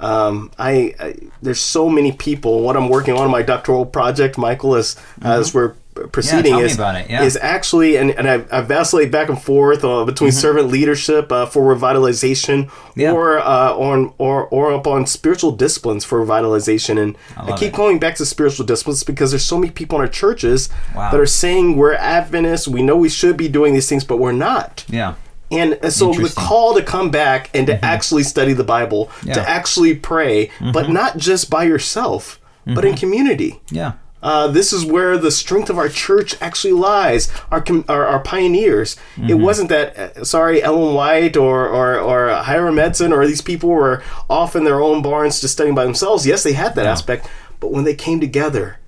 Um, 0.00 0.50
I, 0.58 0.94
I 1.00 1.14
there's 1.40 1.60
so 1.60 1.88
many 1.88 2.12
people. 2.12 2.62
What 2.62 2.76
I'm 2.76 2.88
working 2.88 3.14
on 3.16 3.30
my 3.30 3.42
doctoral 3.42 3.86
project, 3.86 4.36
Michael, 4.36 4.74
is 4.74 4.96
as 5.22 5.54
we're 5.54 5.74
proceeding 6.12 6.52
Mm-hmm. 6.52 6.60
me 6.60 6.66
is 6.66 6.76
yeah. 6.78 7.22
is 7.22 7.36
actually 7.36 7.96
and, 7.96 8.10
and 8.10 8.28
I, 8.28 8.44
I 8.58 8.60
vacillate 8.62 9.10
back 9.10 9.28
and 9.28 9.40
forth 9.40 9.84
uh, 9.84 10.04
between 10.04 10.32
servant 10.32 10.68
leadership 10.68 11.30
uh, 11.32 11.46
for 11.46 11.74
revitalization 11.74 12.66
Mm-hmm. 12.66 13.00
Yeah. 13.00 13.12
or 13.12 13.38
uh, 13.38 13.72
on 13.74 14.12
or 14.18 14.46
or 14.48 14.72
upon 14.72 15.06
spiritual 15.06 15.52
disciplines 15.52 16.04
for 16.04 16.24
revitalization 16.24 17.00
and 17.02 17.16
I, 17.36 17.46
love 17.46 17.58
keep 17.58 17.68
it. 17.72 17.76
going 17.76 17.98
back 17.98 18.14
to 18.16 18.26
spiritual 18.26 18.66
disciplines 18.66 19.02
because 19.04 19.30
there's 19.30 19.44
so 19.44 19.58
many 19.58 19.72
people 19.72 19.98
in 19.98 20.02
our 20.02 20.08
churches 20.10 20.68
Wow. 20.94 21.10
that 21.10 21.20
are 21.20 21.26
saying 21.26 21.76
we're 21.76 21.94
Adventists, 21.94 22.66
we 22.68 22.82
know 22.82 22.96
we 22.96 23.08
should 23.08 23.36
be 23.36 23.48
doing 23.48 23.74
these 23.74 23.88
things, 23.88 24.04
but 24.04 24.18
we're 24.18 24.32
not. 24.32 24.84
Yeah. 24.88 25.14
And 25.50 25.78
uh, 25.82 25.90
so 25.90 26.12
the 26.12 26.22
Mm-hmm. 26.22 26.46
call 26.48 26.74
to 26.74 26.82
come 26.82 27.10
back 27.10 27.50
and 27.54 27.66
to 27.66 27.84
actually 27.84 28.22
study 28.24 28.52
the 28.54 28.64
Bible, 28.64 29.10
Yeah. 29.24 29.34
to 29.34 29.48
actually 29.48 29.94
pray, 29.94 30.50
but 30.72 30.88
not 30.90 31.16
just 31.18 31.50
by 31.50 31.64
yourself, 31.64 32.40
but 32.66 32.84
in 32.84 32.94
community. 32.96 33.60
Yeah. 33.70 33.92
Uh, 34.24 34.48
this 34.48 34.72
is 34.72 34.84
where 34.86 35.18
the 35.18 35.30
strength 35.30 35.68
of 35.68 35.76
our 35.78 35.90
church 35.90 36.34
actually 36.40 36.72
lies. 36.72 37.30
Our 37.50 37.60
com- 37.60 37.84
our, 37.88 38.06
our 38.06 38.20
pioneers. 38.20 38.96
It 39.28 39.34
wasn't 39.34 39.68
that 39.68 39.96
uh, 39.98 40.24
sorry 40.24 40.62
Ellen 40.62 40.94
White 40.94 41.36
or 41.36 41.68
or 41.68 41.98
or 42.00 42.30
Hiram 42.30 42.78
Edson 42.78 43.12
or 43.12 43.26
these 43.26 43.42
people 43.42 43.68
were 43.68 44.02
off 44.28 44.56
in 44.56 44.64
their 44.64 44.80
own 44.80 45.02
barns 45.02 45.40
just 45.42 45.52
studying 45.54 45.74
by 45.74 45.84
themselves. 45.84 46.26
Yes, 46.26 46.42
they 46.42 46.54
had 46.54 46.74
that 46.74 46.86
aspect, 46.92 47.28
but 47.60 47.70
when 47.70 47.84
they 47.84 47.94
came 47.94 48.18
together, 48.18 48.78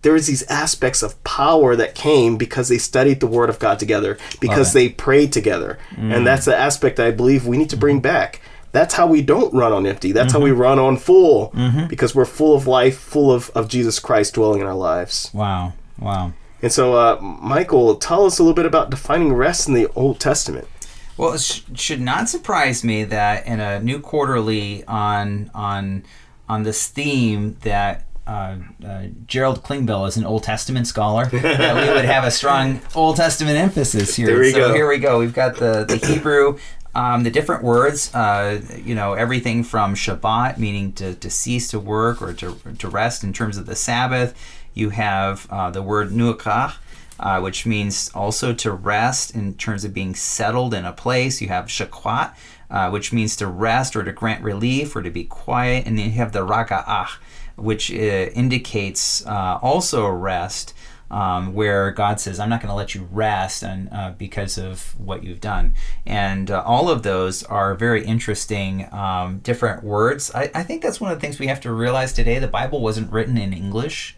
there 0.00 0.14
was 0.14 0.26
these 0.28 0.44
aspects 0.44 1.02
of 1.02 1.22
power 1.24 1.76
that 1.76 1.94
came 1.94 2.36
because 2.38 2.68
they 2.68 2.78
studied 2.78 3.20
the 3.20 3.26
Word 3.26 3.50
of 3.50 3.58
God 3.58 3.78
together, 3.78 4.16
because 4.40 4.72
they 4.72 4.88
prayed 4.88 5.30
together, 5.32 5.78
and 5.96 6.26
that's 6.26 6.46
the 6.46 6.56
aspect 6.56 6.98
I 6.98 7.10
believe 7.10 7.46
we 7.46 7.58
need 7.58 7.70
to 7.70 7.76
bring 7.76 8.00
back. 8.00 8.40
That's 8.76 8.94
how 8.94 9.06
we 9.06 9.22
don't 9.22 9.54
run 9.54 9.72
on 9.72 9.86
empty. 9.86 10.12
That's 10.12 10.34
how 10.34 10.40
we 10.40 10.50
run 10.50 10.78
on 10.78 10.98
full, 10.98 11.50
because 11.88 12.14
we're 12.14 12.26
full 12.26 12.54
of 12.54 12.66
life, 12.66 12.98
full 12.98 13.32
of, 13.32 13.50
of 13.54 13.68
Jesus 13.68 13.98
Christ 13.98 14.34
dwelling 14.34 14.60
in 14.60 14.66
our 14.66 14.74
lives. 14.74 15.30
Wow. 15.32 15.72
Wow. 15.98 16.34
And 16.60 16.70
so, 16.70 16.92
uh, 16.92 17.18
Michael, 17.22 17.96
tell 17.96 18.26
us 18.26 18.38
a 18.38 18.42
little 18.42 18.54
bit 18.54 18.66
about 18.66 18.90
defining 18.90 19.32
rest 19.32 19.66
in 19.66 19.72
the 19.72 19.88
Old 19.94 20.20
Testament. 20.20 20.68
Well, 21.16 21.32
it 21.32 21.40
sh- 21.40 21.62
should 21.74 22.02
not 22.02 22.28
surprise 22.28 22.84
me 22.84 23.04
that 23.04 23.46
in 23.46 23.60
a 23.60 23.80
new 23.80 23.98
quarterly 23.98 24.84
on 24.84 25.50
on 25.54 26.04
on 26.46 26.62
this 26.64 26.86
theme 26.88 27.56
that 27.62 28.04
uh, 28.26 28.56
uh, 28.84 29.06
Gerald 29.26 29.62
Klingbeil 29.62 30.06
is 30.08 30.16
an 30.16 30.24
Old 30.24 30.42
Testament 30.42 30.86
scholar. 30.86 31.26
that 31.30 31.86
we 31.86 31.92
would 31.92 32.04
have 32.04 32.24
a 32.24 32.30
strong 32.30 32.80
Old 32.94 33.16
Testament 33.16 33.56
emphasis 33.56 34.16
here. 34.16 34.26
There 34.26 34.50
so 34.50 34.68
go. 34.68 34.74
here 34.74 34.88
we 34.88 34.98
go. 34.98 35.18
We've 35.18 35.34
got 35.34 35.56
the 35.56 35.84
the 35.84 36.04
Hebrew. 36.04 36.58
Um, 36.94 37.24
the 37.24 37.30
different 37.30 37.62
words, 37.62 38.14
uh, 38.14 38.62
you 38.82 38.94
know, 38.94 39.12
everything 39.12 39.64
from 39.64 39.94
Shabbat, 39.94 40.56
meaning 40.56 40.94
to, 40.94 41.14
to 41.14 41.28
cease 41.28 41.68
to 41.72 41.78
work 41.78 42.22
or 42.22 42.32
to, 42.32 42.56
to 42.78 42.88
rest 42.88 43.22
in 43.22 43.34
terms 43.34 43.58
of 43.58 43.66
the 43.66 43.76
Sabbath. 43.76 44.34
You 44.72 44.88
have 44.88 45.46
uh, 45.50 45.70
the 45.70 45.82
word 45.82 46.08
nuakah, 46.08 46.76
uh, 47.20 47.40
which 47.40 47.66
means 47.66 48.10
also 48.14 48.54
to 48.54 48.72
rest 48.72 49.34
in 49.34 49.56
terms 49.56 49.84
of 49.84 49.92
being 49.92 50.14
settled 50.14 50.72
in 50.72 50.86
a 50.86 50.92
place. 50.92 51.42
You 51.42 51.48
have 51.48 51.66
shakwat, 51.66 52.34
uh, 52.70 52.88
which 52.88 53.12
means 53.12 53.36
to 53.36 53.46
rest 53.46 53.94
or 53.94 54.02
to 54.02 54.12
grant 54.12 54.42
relief 54.42 54.96
or 54.96 55.02
to 55.02 55.10
be 55.10 55.24
quiet. 55.24 55.86
And 55.86 55.98
then 55.98 56.06
you 56.06 56.12
have 56.12 56.32
the 56.32 56.46
raga'ah, 56.46 57.08
which 57.56 57.90
uh, 57.90 57.94
indicates 57.94 59.24
uh, 59.26 59.58
also 59.62 60.06
rest. 60.08 60.74
Um, 61.08 61.54
where 61.54 61.92
God 61.92 62.18
says, 62.18 62.40
"I'm 62.40 62.48
not 62.48 62.60
going 62.60 62.70
to 62.70 62.74
let 62.74 62.94
you 62.94 63.08
rest," 63.12 63.62
and 63.62 63.88
uh, 63.92 64.12
because 64.18 64.58
of 64.58 64.98
what 64.98 65.22
you've 65.22 65.40
done, 65.40 65.74
and 66.04 66.50
uh, 66.50 66.62
all 66.66 66.88
of 66.90 67.02
those 67.04 67.44
are 67.44 67.74
very 67.76 68.04
interesting, 68.04 68.92
um, 68.92 69.38
different 69.38 69.84
words. 69.84 70.32
I, 70.34 70.50
I 70.52 70.62
think 70.64 70.82
that's 70.82 71.00
one 71.00 71.12
of 71.12 71.18
the 71.18 71.20
things 71.20 71.38
we 71.38 71.46
have 71.46 71.60
to 71.60 71.72
realize 71.72 72.12
today. 72.12 72.40
The 72.40 72.48
Bible 72.48 72.80
wasn't 72.80 73.12
written 73.12 73.38
in 73.38 73.52
English, 73.52 74.16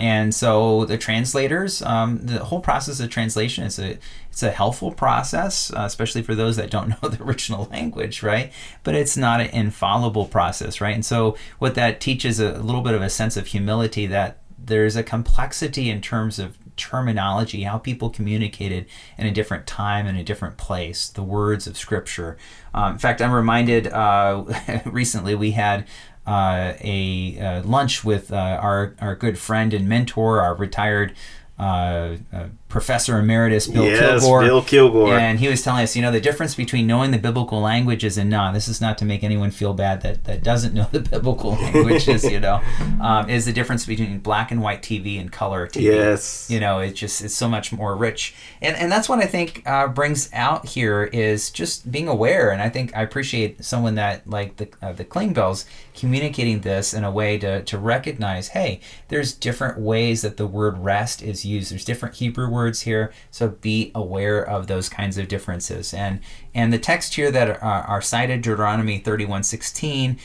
and 0.00 0.34
so 0.34 0.84
the 0.84 0.98
translators, 0.98 1.80
um, 1.82 2.18
the 2.26 2.44
whole 2.44 2.60
process 2.60 3.00
of 3.00 3.08
translation 3.08 3.64
is 3.64 3.78
a 3.78 3.98
it's 4.30 4.42
a 4.42 4.50
helpful 4.50 4.92
process, 4.92 5.72
uh, 5.72 5.80
especially 5.80 6.22
for 6.22 6.34
those 6.34 6.56
that 6.56 6.70
don't 6.70 6.88
know 7.02 7.08
the 7.08 7.22
original 7.22 7.68
language, 7.70 8.22
right? 8.22 8.52
But 8.84 8.94
it's 8.94 9.16
not 9.16 9.40
an 9.40 9.50
infallible 9.50 10.26
process, 10.26 10.80
right? 10.80 10.94
And 10.94 11.04
so 11.04 11.36
what 11.58 11.74
that 11.74 12.00
teaches 12.00 12.40
a 12.40 12.52
little 12.58 12.82
bit 12.82 12.94
of 12.94 13.02
a 13.02 13.10
sense 13.10 13.36
of 13.36 13.48
humility 13.48 14.06
that 14.06 14.39
there's 14.62 14.96
a 14.96 15.02
complexity 15.02 15.90
in 15.90 16.00
terms 16.00 16.38
of 16.38 16.58
terminology, 16.76 17.62
how 17.62 17.78
people 17.78 18.10
communicated 18.10 18.86
in 19.18 19.26
a 19.26 19.30
different 19.30 19.66
time 19.66 20.06
and 20.06 20.18
a 20.18 20.24
different 20.24 20.56
place, 20.56 21.08
the 21.08 21.22
words 21.22 21.66
of 21.66 21.76
Scripture. 21.76 22.36
Um, 22.74 22.92
in 22.92 22.98
fact, 22.98 23.20
I'm 23.20 23.32
reminded 23.32 23.86
uh, 23.88 24.44
recently 24.86 25.34
we 25.34 25.52
had 25.52 25.86
uh, 26.26 26.74
a 26.80 27.38
uh, 27.38 27.62
lunch 27.62 28.04
with 28.04 28.32
uh, 28.32 28.36
our, 28.60 28.94
our 29.00 29.14
good 29.14 29.38
friend 29.38 29.74
and 29.74 29.88
mentor, 29.88 30.40
our 30.40 30.54
retired 30.54 31.14
uh, 31.60 32.16
uh, 32.32 32.46
Professor 32.70 33.18
Emeritus 33.18 33.66
Bill 33.66 33.84
Yes, 33.84 34.22
Kilgore. 34.22 34.40
Bill 34.40 34.62
Kilgore. 34.62 35.18
And 35.18 35.38
he 35.38 35.48
was 35.48 35.62
telling 35.62 35.82
us, 35.82 35.94
you 35.94 36.00
know, 36.00 36.10
the 36.10 36.20
difference 36.20 36.54
between 36.54 36.86
knowing 36.86 37.10
the 37.10 37.18
biblical 37.18 37.60
languages 37.60 38.16
and 38.16 38.30
not. 38.30 38.54
This 38.54 38.66
is 38.66 38.80
not 38.80 38.96
to 38.98 39.04
make 39.04 39.22
anyone 39.22 39.50
feel 39.50 39.74
bad 39.74 40.00
that, 40.00 40.24
that 40.24 40.42
doesn't 40.42 40.72
know 40.72 40.88
the 40.92 41.00
biblical 41.00 41.50
languages, 41.50 42.24
you 42.24 42.40
know, 42.40 42.62
um, 43.02 43.28
is 43.28 43.44
the 43.44 43.52
difference 43.52 43.84
between 43.84 44.20
black 44.20 44.50
and 44.50 44.62
white 44.62 44.82
TV 44.82 45.20
and 45.20 45.30
color 45.30 45.66
TV. 45.66 45.82
Yes. 45.82 46.48
You 46.50 46.60
know, 46.60 46.78
it 46.78 46.92
just 46.92 47.22
it's 47.22 47.34
so 47.34 47.48
much 47.48 47.72
more 47.72 47.94
rich, 47.94 48.34
and 48.62 48.74
and 48.76 48.90
that's 48.90 49.08
what 49.08 49.18
I 49.18 49.26
think 49.26 49.62
uh, 49.66 49.88
brings 49.88 50.30
out 50.32 50.66
here 50.66 51.04
is 51.04 51.50
just 51.50 51.92
being 51.92 52.08
aware. 52.08 52.50
And 52.50 52.62
I 52.62 52.70
think 52.70 52.96
I 52.96 53.02
appreciate 53.02 53.62
someone 53.62 53.96
that 53.96 54.26
like 54.26 54.56
the 54.56 54.68
uh, 54.80 54.92
the 54.94 55.04
Klingbeils 55.04 55.66
communicating 56.00 56.62
this 56.62 56.94
in 56.94 57.04
a 57.04 57.10
way 57.10 57.38
to 57.38 57.62
to 57.62 57.78
recognize, 57.78 58.48
hey, 58.48 58.80
there's 59.08 59.32
different 59.32 59.78
ways 59.78 60.22
that 60.22 60.36
the 60.36 60.46
word 60.46 60.78
rest 60.78 61.22
is 61.22 61.44
used. 61.44 61.70
There's 61.70 61.84
different 61.84 62.16
Hebrew 62.16 62.48
words 62.48 62.80
here, 62.80 63.12
so 63.30 63.48
be 63.48 63.92
aware 63.94 64.42
of 64.42 64.66
those 64.66 64.88
kinds 64.88 65.18
of 65.18 65.28
differences. 65.28 65.94
And 65.94 66.20
and 66.54 66.72
the 66.72 66.78
text 66.78 67.14
here 67.14 67.30
that 67.30 67.62
are, 67.62 67.82
are 67.82 68.02
cited, 68.02 68.42
Deuteronomy 68.42 68.98
thirty 68.98 69.26
one 69.26 69.42
sixteen 69.42 70.18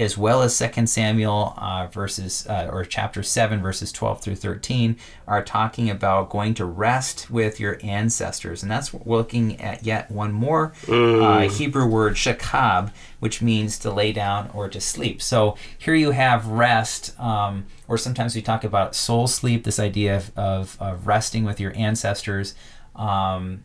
as 0.00 0.16
well 0.16 0.40
as 0.40 0.58
2 0.58 0.86
Samuel 0.86 1.54
uh, 1.58 1.86
verses 1.86 2.46
uh, 2.48 2.68
or 2.72 2.84
chapter 2.84 3.22
7 3.22 3.60
verses 3.60 3.92
12 3.92 4.22
through 4.22 4.34
13 4.34 4.96
are 5.28 5.44
talking 5.44 5.90
about 5.90 6.30
going 6.30 6.54
to 6.54 6.64
rest 6.64 7.30
with 7.30 7.60
your 7.60 7.78
ancestors. 7.82 8.62
And 8.62 8.70
that's 8.72 8.94
looking 9.04 9.60
at 9.60 9.84
yet 9.84 10.10
one 10.10 10.32
more 10.32 10.72
uh, 10.88 11.48
Hebrew 11.48 11.86
word 11.86 12.14
shakab 12.14 12.92
which 13.18 13.42
means 13.42 13.78
to 13.78 13.92
lay 13.92 14.12
down 14.12 14.50
or 14.54 14.66
to 14.70 14.80
sleep. 14.80 15.20
So 15.20 15.56
here 15.76 15.94
you 15.94 16.12
have 16.12 16.46
rest 16.46 17.18
um, 17.20 17.66
or 17.86 17.98
sometimes 17.98 18.34
we 18.34 18.40
talk 18.40 18.64
about 18.64 18.94
soul 18.94 19.26
sleep 19.26 19.64
this 19.64 19.78
idea 19.78 20.16
of, 20.16 20.38
of, 20.38 20.76
of 20.80 21.06
resting 21.06 21.44
with 21.44 21.60
your 21.60 21.76
ancestors 21.76 22.54
um, 22.96 23.62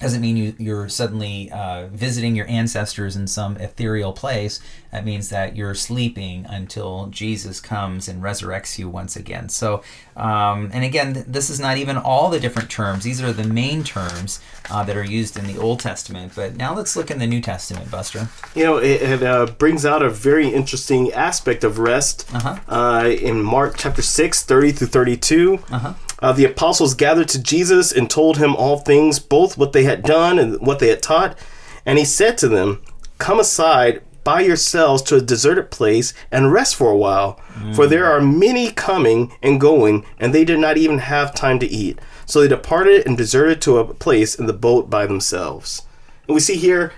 doesn't 0.00 0.20
mean 0.20 0.36
you, 0.36 0.54
you're 0.58 0.88
suddenly 0.88 1.50
uh, 1.50 1.88
visiting 1.88 2.36
your 2.36 2.46
ancestors 2.46 3.16
in 3.16 3.26
some 3.26 3.56
ethereal 3.56 4.12
place. 4.12 4.60
That 4.92 5.04
means 5.04 5.28
that 5.30 5.56
you're 5.56 5.74
sleeping 5.74 6.46
until 6.48 7.06
Jesus 7.10 7.60
comes 7.60 8.06
and 8.08 8.22
resurrects 8.22 8.78
you 8.78 8.88
once 8.88 9.16
again. 9.16 9.48
So, 9.48 9.82
um, 10.16 10.70
and 10.72 10.84
again, 10.84 11.14
th- 11.14 11.26
this 11.26 11.50
is 11.50 11.58
not 11.58 11.78
even 11.78 11.96
all 11.96 12.30
the 12.30 12.38
different 12.38 12.70
terms. 12.70 13.02
These 13.04 13.20
are 13.20 13.32
the 13.32 13.44
main 13.44 13.82
terms 13.82 14.40
uh, 14.70 14.84
that 14.84 14.96
are 14.96 15.04
used 15.04 15.36
in 15.36 15.46
the 15.48 15.58
Old 15.58 15.80
Testament. 15.80 16.32
But 16.36 16.56
now 16.56 16.74
let's 16.74 16.94
look 16.96 17.10
in 17.10 17.18
the 17.18 17.26
New 17.26 17.40
Testament, 17.40 17.90
Buster. 17.90 18.28
You 18.54 18.64
know, 18.64 18.76
it, 18.78 19.02
it 19.02 19.22
uh, 19.22 19.46
brings 19.46 19.84
out 19.84 20.02
a 20.02 20.08
very 20.10 20.48
interesting 20.48 21.12
aspect 21.12 21.64
of 21.64 21.78
rest 21.80 22.24
Uh-huh. 22.32 22.58
uh, 22.68 23.08
in 23.08 23.42
Mark 23.42 23.74
chapter 23.76 24.02
6, 24.02 24.44
30 24.44 24.72
through 24.72 24.86
32. 24.86 25.58
Uh-huh. 25.70 25.94
Uh, 26.20 26.32
the 26.32 26.44
apostles 26.44 26.94
gathered 26.94 27.28
to 27.28 27.42
Jesus 27.42 27.92
and 27.92 28.10
told 28.10 28.38
him 28.38 28.56
all 28.56 28.78
things, 28.78 29.18
both 29.18 29.56
what 29.56 29.72
they 29.72 29.84
had 29.84 30.02
done 30.02 30.38
and 30.38 30.60
what 30.60 30.78
they 30.80 30.88
had 30.88 31.02
taught. 31.02 31.38
And 31.86 31.98
he 31.98 32.04
said 32.04 32.36
to 32.38 32.48
them, 32.48 32.82
Come 33.18 33.38
aside 33.40 34.02
by 34.24 34.40
yourselves 34.40 35.00
to 35.02 35.16
a 35.16 35.20
deserted 35.22 35.70
place 35.70 36.12
and 36.30 36.52
rest 36.52 36.76
for 36.76 36.90
a 36.90 36.96
while. 36.96 37.40
For 37.74 37.86
there 37.86 38.04
are 38.06 38.20
many 38.20 38.70
coming 38.70 39.32
and 39.42 39.60
going, 39.60 40.04
and 40.20 40.34
they 40.34 40.44
did 40.44 40.58
not 40.58 40.76
even 40.76 40.98
have 40.98 41.34
time 41.34 41.58
to 41.60 41.66
eat. 41.66 41.98
So 42.26 42.40
they 42.40 42.48
departed 42.48 43.06
and 43.06 43.16
deserted 43.16 43.62
to 43.62 43.78
a 43.78 43.94
place 43.94 44.34
in 44.34 44.46
the 44.46 44.52
boat 44.52 44.90
by 44.90 45.06
themselves. 45.06 45.82
And 46.26 46.34
we 46.34 46.40
see 46.40 46.56
here, 46.56 46.92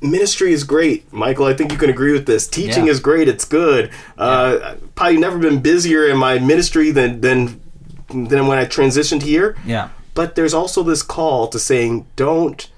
ministry 0.00 0.52
is 0.52 0.62
great. 0.62 1.12
Michael, 1.12 1.46
I 1.46 1.54
think 1.54 1.72
you 1.72 1.78
can 1.78 1.90
agree 1.90 2.12
with 2.12 2.26
this. 2.26 2.46
Teaching 2.46 2.86
Yeah. 2.86 2.92
is 2.92 3.00
great. 3.00 3.28
It's 3.28 3.44
good. 3.44 3.90
Uh, 4.16 4.74
Probably 4.94 5.18
never 5.18 5.38
been 5.38 5.60
busier 5.60 6.06
in 6.06 6.16
my 6.16 6.38
ministry 6.38 6.90
than 6.92 7.20
than 7.22 7.60
than 8.08 8.46
when 8.46 8.58
I 8.58 8.64
transitioned 8.64 9.22
here. 9.22 9.56
Yeah. 9.64 9.90
But 10.14 10.34
there's 10.34 10.54
also 10.54 10.82
this 10.82 11.02
call 11.02 11.48
to 11.48 11.58
saying, 11.58 12.06
don't 12.16 12.68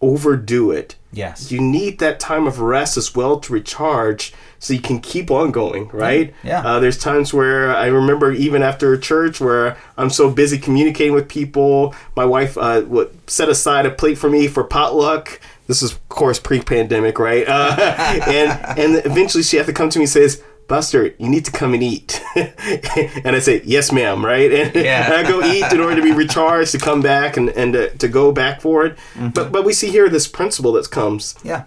overdo 0.00 0.70
it. 0.70 0.96
Yes. 1.12 1.50
You 1.50 1.60
need 1.60 1.98
that 2.00 2.20
time 2.20 2.46
of 2.46 2.60
rest 2.60 2.96
as 2.96 3.14
well 3.14 3.38
to 3.40 3.52
recharge 3.52 4.32
so 4.58 4.72
you 4.72 4.80
can 4.80 5.00
keep 5.00 5.30
on 5.30 5.50
going, 5.50 5.88
right? 5.88 6.34
Yeah. 6.42 6.60
Uh, 6.60 6.80
there's 6.80 6.98
times 6.98 7.32
where 7.32 7.74
I 7.74 7.86
remember 7.86 8.32
even 8.32 8.62
after 8.62 8.96
church 8.96 9.40
where 9.40 9.76
I'm 9.96 10.10
so 10.10 10.30
busy 10.30 10.58
communicating 10.58 11.14
with 11.14 11.28
people, 11.28 11.94
my 12.16 12.24
wife 12.24 12.56
uh, 12.58 12.82
would 12.86 13.30
set 13.30 13.48
aside 13.48 13.86
a 13.86 13.90
plate 13.90 14.18
for 14.18 14.28
me 14.28 14.48
for 14.48 14.64
potluck. 14.64 15.40
This 15.66 15.82
is, 15.82 15.92
of 15.92 16.08
course, 16.08 16.38
pre-pandemic, 16.38 17.18
right? 17.18 17.44
Uh, 17.46 17.76
and 18.26 18.78
and 18.78 19.06
eventually 19.06 19.42
she 19.42 19.56
had 19.56 19.66
to 19.66 19.72
come 19.72 19.90
to 19.90 19.98
me 19.98 20.04
and 20.04 20.10
says, 20.10 20.42
Buster, 20.68 21.14
you 21.18 21.28
need 21.28 21.44
to 21.44 21.52
come 21.52 21.74
and 21.74 21.82
eat. 21.82 22.22
and 22.36 23.36
I 23.36 23.38
say, 23.38 23.62
yes, 23.64 23.92
ma'am, 23.92 24.24
right? 24.24 24.50
And, 24.52 24.74
Yeah. 24.84 25.04
and 25.04 25.14
I 25.26 25.30
go 25.30 25.42
eat 25.44 25.70
in 25.72 25.80
order 25.80 25.96
to 25.96 26.02
be 26.02 26.12
recharged, 26.12 26.72
to 26.72 26.78
come 26.78 27.00
back 27.00 27.36
and, 27.36 27.50
and 27.50 27.72
to, 27.74 27.90
to 27.98 28.08
go 28.08 28.32
back 28.32 28.60
for 28.60 28.86
it. 28.86 28.96
But, 29.34 29.52
but 29.52 29.64
we 29.64 29.72
see 29.72 29.90
here 29.90 30.08
this 30.08 30.26
principle 30.26 30.72
that 30.72 30.90
comes, 30.90 31.34
Yeah. 31.44 31.64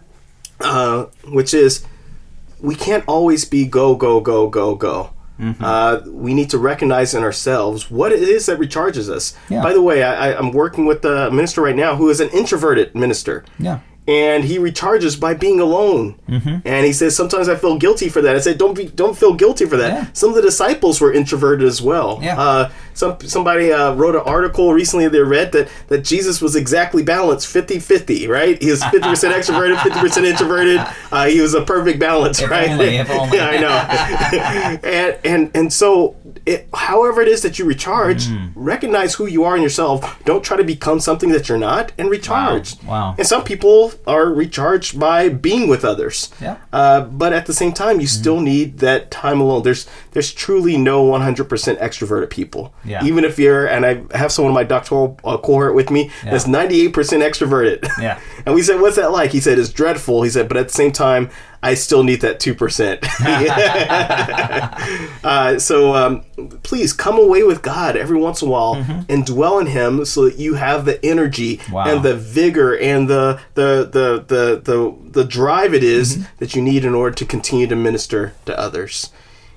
uh, 0.60 1.06
which 1.28 1.54
is 1.54 1.86
we 2.60 2.76
can't 2.76 3.04
always 3.08 3.46
be 3.46 3.66
go, 3.66 3.96
go, 3.96 4.20
go, 4.20 4.50
go, 4.50 4.76
go. 4.76 5.12
Mm-hmm. 5.40 5.64
Uh, 5.64 6.00
we 6.08 6.34
need 6.34 6.50
to 6.50 6.58
recognize 6.58 7.14
in 7.14 7.22
ourselves 7.22 7.92
what 7.92 8.12
it 8.12 8.24
is 8.24 8.48
that 8.48 8.58
recharges 8.60 9.08
us. 9.08 9.36
Yeah. 9.50 9.62
By 9.62 9.74
the 9.74 9.82
way, 9.84 10.02
I, 10.02 10.32
I- 10.32 10.38
I'm 10.40 10.52
working 10.52 10.88
with 10.88 11.06
a 11.06 11.30
minister 11.30 11.62
right 11.62 11.76
now 11.76 11.96
who 11.96 12.10
is 12.10 12.20
an 12.20 12.30
introverted 12.30 12.96
minister 12.96 13.46
Yeah. 13.60 13.82
and 14.08 14.46
he 14.46 14.58
recharges 14.58 15.20
by 15.20 15.36
being 15.36 15.60
alone 15.60 16.20
And 16.28 16.86
he 16.86 16.92
says, 16.94 17.16
sometimes 17.16 17.48
I 17.50 17.56
feel 17.56 17.78
guilty 17.78 18.10
for 18.10 18.22
that. 18.22 18.36
I 18.36 18.40
said, 18.40 18.58
don't 18.58 18.74
be, 18.76 18.88
don't 18.88 19.18
feel 19.18 19.34
guilty 19.34 19.66
for 19.66 19.78
that. 19.78 19.94
Yeah. 19.94 20.08
Some 20.14 20.30
of 20.30 20.36
the 20.36 20.42
disciples 20.42 21.00
were 21.00 21.14
introverted 21.14 21.66
as 21.68 21.82
well. 21.82 22.20
Yeah. 22.22 22.40
Uh, 22.40 22.72
some 22.94 23.20
somebody 23.22 23.72
uh, 23.72 23.94
wrote 23.94 24.16
an 24.16 24.24
article 24.26 24.74
recently 24.74 25.08
they 25.08 25.20
read 25.20 25.52
that 25.52 25.70
that 25.88 26.00
Jesus 26.04 26.42
was 26.42 26.56
exactly 26.56 27.04
balanced 27.04 27.48
50-50, 27.54 28.28
right? 28.28 28.60
He 28.62 28.72
was 28.72 28.82
50% 28.82 29.02
extroverted, 29.34 29.76
50% 29.78 30.26
introverted. 30.26 30.80
Uh, 31.12 31.28
he 31.28 31.40
was 31.40 31.54
a 31.54 31.62
perfect 31.62 32.00
balance, 32.00 32.42
If 32.42 32.50
right? 32.50 32.70
only, 32.72 32.98
only. 33.00 33.38
yeah, 33.38 33.48
I 33.48 33.58
know. 33.60 34.80
and 34.84 35.20
and 35.24 35.52
and 35.56 35.72
so 35.74 36.16
it, 36.46 36.68
however 36.74 37.22
it 37.22 37.28
is 37.28 37.42
that 37.44 37.60
you 37.60 37.66
recharge, 37.66 38.28
Mm. 38.28 38.52
recognize 38.56 39.14
who 39.16 39.26
you 39.28 39.44
are 39.44 39.56
in 39.56 39.62
yourself. 39.62 40.02
Don't 40.26 40.44
try 40.44 40.58
to 40.58 40.64
become 40.64 41.00
something 41.00 41.30
that 41.30 41.48
you're 41.48 41.58
not 41.58 41.92
and 42.00 42.10
recharge. 42.10 42.76
Wow. 42.84 43.16
And 43.18 43.28
some 43.28 43.44
people 43.44 43.92
are 44.08 44.26
recharged 44.34 45.00
by 45.00 45.30
being 45.30 45.68
with 45.68 45.86
others. 45.86 46.17
Yeah. 46.42 46.58
Uh, 46.74 47.02
but 47.02 47.34
at 47.34 47.46
the 47.46 47.54
same 47.54 47.74
time, 47.74 48.00
you 48.00 48.08
still 48.08 48.40
need 48.42 48.80
that 48.80 49.12
time 49.12 49.40
alone. 49.42 49.64
There's 49.64 49.88
there's 50.12 50.32
truly 50.34 50.78
no 50.78 51.06
100% 51.06 51.48
extroverted 51.80 52.30
people. 52.30 52.74
Yeah. 52.84 53.04
Even 53.04 53.24
if 53.24 53.38
you're, 53.38 53.68
and 53.68 53.86
I 53.86 54.04
have 54.18 54.32
someone 54.32 54.52
in 54.52 54.56
my 54.56 54.64
doctoral 54.64 55.20
uh, 55.24 55.38
cohort 55.38 55.76
with 55.76 55.90
me 55.92 56.12
that's 56.24 56.46
98% 56.46 56.92
extroverted. 56.94 57.88
Yeah. 58.00 58.20
and 58.48 58.56
we 58.56 58.64
said, 58.64 58.80
"What's 58.82 58.96
that 58.96 59.12
like?" 59.12 59.32
He 59.32 59.40
said, 59.42 59.60
"It's 59.60 59.70
dreadful." 59.70 60.24
He 60.24 60.30
said, 60.30 60.48
"But 60.48 60.58
at 60.58 60.68
the 60.70 60.74
same 60.74 60.92
time, 60.92 61.30
I 61.62 61.74
still 61.76 62.04
need 62.04 62.22
that 62.22 62.40
two 62.40 62.56
percent." 62.56 63.06
uh, 65.24 65.60
so 65.60 65.94
um, 65.96 66.22
please 66.64 66.94
come 66.94 67.18
away 67.20 67.44
with 67.44 67.62
God 67.62 67.96
every 67.98 68.18
once 68.20 68.42
in 68.42 68.48
a 68.48 68.52
while 68.52 68.76
and 69.10 69.26
dwell 69.26 69.60
in 69.60 69.68
Him, 69.68 70.06
so 70.06 70.26
that 70.26 70.38
you 70.38 70.56
have 70.56 70.86
the 70.86 71.04
energy 71.06 71.60
Wow. 71.72 71.86
and 71.88 72.04
the 72.04 72.16
vigor 72.16 72.78
and 72.78 73.10
the 73.10 73.40
the 73.56 73.84
the 73.92 74.24
the 74.28 74.62
the, 74.64 74.96
the 75.12 75.24
drive 75.26 75.74
it 75.74 75.84
is 75.84 76.26
that 76.38 76.56
you 76.56 76.62
need 76.62 76.86
in 76.86 76.96
order 76.96 77.14
to 77.16 77.26
continue 77.26 77.68
to 77.68 77.76
minister 77.76 78.34
to 78.46 78.58
others. 78.58 79.12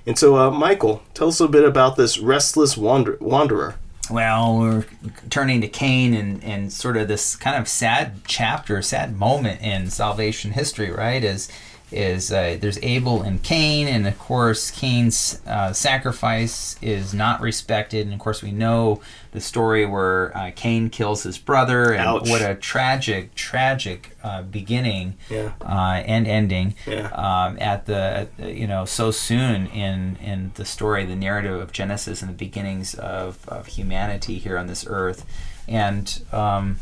And 0.06 0.18
so, 0.18 0.36
uh, 0.36 0.50
Michael, 0.50 1.02
tell 1.14 1.28
us 1.28 1.40
a 1.40 1.46
bit 1.48 1.62
about 1.62 1.96
this 1.96 2.18
restless 2.18 2.76
wander- 2.76 3.18
wanderer. 3.20 3.76
Well, 4.10 4.58
we're 4.58 4.84
turning 5.28 5.60
to 5.60 5.68
Cain 5.68 6.14
and, 6.14 6.42
and 6.42 6.72
sort 6.72 6.96
of 6.96 7.06
this 7.06 7.36
kind 7.36 7.56
of 7.56 7.68
sad 7.68 8.22
chapter, 8.26 8.82
sad 8.82 9.16
moment 9.16 9.60
in 9.60 9.88
salvation 9.88 10.50
history, 10.50 10.90
right? 10.90 11.22
Is 11.22 11.48
is 11.92 12.30
uh, 12.32 12.56
there's 12.60 12.78
Abel 12.82 13.22
and 13.22 13.42
Cain, 13.42 13.88
and 13.88 14.06
of 14.06 14.18
course 14.18 14.70
Cain's 14.70 15.40
uh, 15.46 15.72
sacrifice 15.72 16.76
is 16.82 17.12
not 17.14 17.40
respected, 17.40 18.06
and 18.06 18.14
of 18.14 18.20
course 18.20 18.42
we 18.42 18.52
know 18.52 19.00
the 19.32 19.40
story 19.40 19.86
where 19.86 20.36
uh, 20.36 20.50
Cain 20.54 20.90
kills 20.90 21.22
his 21.22 21.38
brother, 21.38 21.92
and 21.92 22.02
Ouch. 22.06 22.28
what 22.28 22.42
a 22.42 22.54
tragic, 22.54 23.34
tragic 23.34 24.16
uh, 24.22 24.42
beginning 24.42 25.16
Yeah. 25.28 25.52
uh, 25.62 26.02
and 26.06 26.26
ending 26.26 26.74
Yeah. 26.86 27.08
um, 27.08 27.56
at 27.60 27.86
the 27.86 27.94
at 27.96 28.36
the- 28.36 28.52
you 28.52 28.66
know 28.66 28.84
so 28.84 29.10
soon 29.10 29.66
in 29.68 30.16
in 30.16 30.52
the 30.54 30.64
story 30.64 31.04
the 31.04 31.16
narrative 31.16 31.60
of 31.60 31.72
genesis 31.72 32.20
and 32.22 32.30
the 32.30 32.34
beginnings 32.36 32.94
of, 32.94 33.48
of 33.48 33.66
humanity 33.66 34.38
here 34.38 34.58
on 34.58 34.66
this 34.66 34.84
earth 34.88 35.24
and 35.68 36.22
um, 36.32 36.78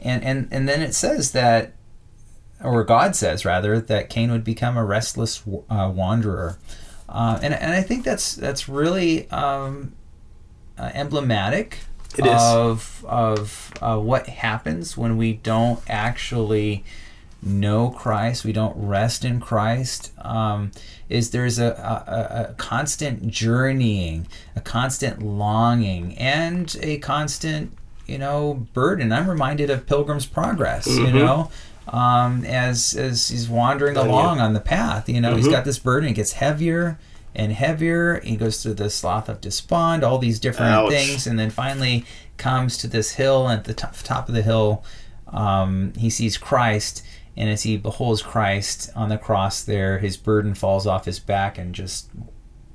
and 0.00 0.22
and 0.22 0.48
and 0.52 0.68
then 0.68 0.82
it 0.82 0.94
says 0.94 1.32
that 1.32 1.72
or 2.62 2.84
god 2.84 3.14
says 3.16 3.44
rather 3.44 3.80
that 3.80 4.10
cain 4.10 4.30
would 4.30 4.44
become 4.44 4.76
a 4.76 4.84
restless 4.84 5.42
uh, 5.70 5.90
wanderer. 5.94 6.58
Uh, 7.08 7.38
and, 7.42 7.54
and 7.54 7.72
i 7.72 7.82
think 7.82 8.04
that's 8.04 8.34
that's 8.34 8.68
really 8.68 9.30
um, 9.30 9.92
uh, 10.78 10.90
emblematic 10.94 11.78
of 12.28 13.04
of 13.08 13.72
uh, 13.80 13.98
what 13.98 14.26
happens 14.26 14.96
when 14.96 15.16
we 15.16 15.34
don't 15.34 15.80
actually 15.88 16.84
know 17.42 17.90
Christ, 17.90 18.44
we 18.44 18.52
don't 18.52 18.74
rest 18.76 19.24
in 19.24 19.40
Christ, 19.40 20.12
um, 20.18 20.72
is 21.08 21.30
there's 21.30 21.58
a, 21.58 21.66
a, 21.66 22.50
a 22.50 22.54
constant 22.54 23.28
journeying, 23.28 24.26
a 24.56 24.60
constant 24.60 25.22
longing, 25.22 26.16
and 26.18 26.76
a 26.82 26.98
constant, 26.98 27.72
you 28.06 28.18
know, 28.18 28.66
burden. 28.72 29.12
I'm 29.12 29.28
reminded 29.28 29.70
of 29.70 29.86
Pilgrim's 29.86 30.26
Progress, 30.26 30.86
you 30.88 31.12
know, 31.12 31.50
um, 31.88 32.44
as 32.44 32.94
as 32.94 33.28
he's 33.28 33.48
wandering 33.48 33.96
Oh, 33.96 34.04
yeah. 34.04 34.10
along 34.10 34.40
on 34.40 34.52
the 34.52 34.60
path. 34.60 35.08
You 35.08 35.20
know, 35.20 35.34
he's 35.36 35.48
got 35.48 35.64
this 35.64 35.78
burden. 35.78 36.08
It 36.10 36.14
gets 36.14 36.32
heavier 36.32 36.98
and 37.34 37.52
heavier. 37.52 38.20
He 38.20 38.36
goes 38.36 38.62
through 38.62 38.74
the 38.74 38.90
sloth 38.90 39.28
of 39.28 39.40
despond, 39.40 40.04
all 40.04 40.18
these 40.18 40.38
different 40.40 40.72
Ouch. 40.72 40.90
things, 40.90 41.26
and 41.26 41.38
then 41.38 41.50
finally 41.50 42.04
comes 42.36 42.76
to 42.78 42.88
this 42.88 43.12
hill. 43.12 43.48
And 43.48 43.58
at 43.60 43.64
the 43.64 43.74
top, 43.74 43.94
top 43.96 44.28
of 44.28 44.34
the 44.34 44.42
hill, 44.42 44.84
um, 45.28 45.92
he 45.96 46.10
sees 46.10 46.36
Christ, 46.38 47.04
and 47.36 47.48
as 47.50 47.62
he 47.62 47.76
beholds 47.76 48.22
Christ 48.22 48.90
on 48.96 49.08
the 49.08 49.18
cross, 49.18 49.62
there 49.62 49.98
his 49.98 50.16
burden 50.16 50.54
falls 50.54 50.86
off 50.86 51.04
his 51.04 51.18
back 51.18 51.58
and 51.58 51.74
just 51.74 52.08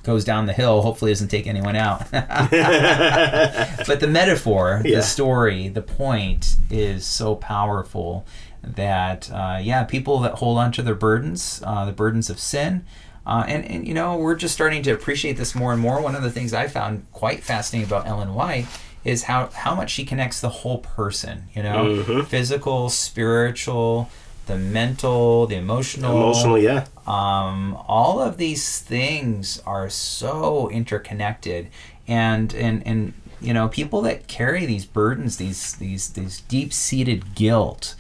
goes 0.04 0.24
down 0.26 0.46
the 0.46 0.54
hill. 0.54 0.82
Hopefully, 0.82 1.12
doesn't 1.12 1.30
take 1.30 1.48
anyone 1.48 1.76
out. 1.76 2.10
but 2.12 4.00
the 4.00 4.08
metaphor, 4.08 4.82
Yeah. 4.84 4.98
the 4.98 5.02
story, 5.04 5.68
the 5.70 5.82
point 5.82 6.56
is 6.70 7.06
so 7.06 7.36
powerful 7.36 8.26
that 8.62 9.30
uh, 9.32 9.60
yeah, 9.62 9.84
people 9.84 10.20
that 10.20 10.36
hold 10.36 10.58
on 10.58 10.72
to 10.74 10.82
their 10.82 10.96
burdens, 10.96 11.62
uh, 11.66 11.86
the 11.86 11.92
burdens 11.92 12.30
of 12.30 12.40
sin. 12.40 12.86
Uh, 13.26 13.46
and, 13.48 13.64
and 13.66 13.88
you 13.88 13.94
know 13.94 14.18
we're 14.18 14.36
just 14.36 14.54
starting 14.54 14.84
to 14.84 14.92
appreciate 14.92 15.38
this 15.38 15.56
more 15.56 15.72
and 15.72 15.82
more. 15.82 16.02
One 16.02 16.14
of 16.16 16.24
the 16.24 16.32
things 16.32 16.54
I 16.54 16.68
found 16.68 17.06
quite 17.14 17.42
fascinating 17.42 17.88
about 17.88 18.06
Ellen 18.06 18.34
White 18.34 18.66
is 19.06 19.24
how 19.24 19.48
how 19.54 19.74
much 19.76 19.92
she 19.92 20.04
connects 20.04 20.42
the 20.42 20.50
whole 20.50 20.80
person. 20.80 21.44
You 21.56 21.64
know, 21.64 22.24
physical, 22.24 22.90
spiritual, 22.90 24.10
the 24.46 24.58
mental, 24.58 25.48
the 25.48 25.56
emotional, 25.56 26.16
Emotionally, 26.16 26.64
yeah. 26.64 26.86
um, 27.08 27.78
all 27.88 28.20
of 28.20 28.38
these 28.38 28.80
things 28.80 29.62
are 29.66 29.90
so 29.90 30.70
interconnected. 30.70 31.70
And 32.08 32.54
and 32.54 32.86
and 32.86 33.14
you 33.42 33.54
know 33.54 33.68
people 33.68 34.02
that 34.02 34.28
carry 34.28 34.66
these 34.66 34.86
burdens 34.86 35.38
these 35.38 35.74
these 35.76 36.10
these 36.10 36.42
deep-seated 36.42 37.36
guilt 37.36 37.96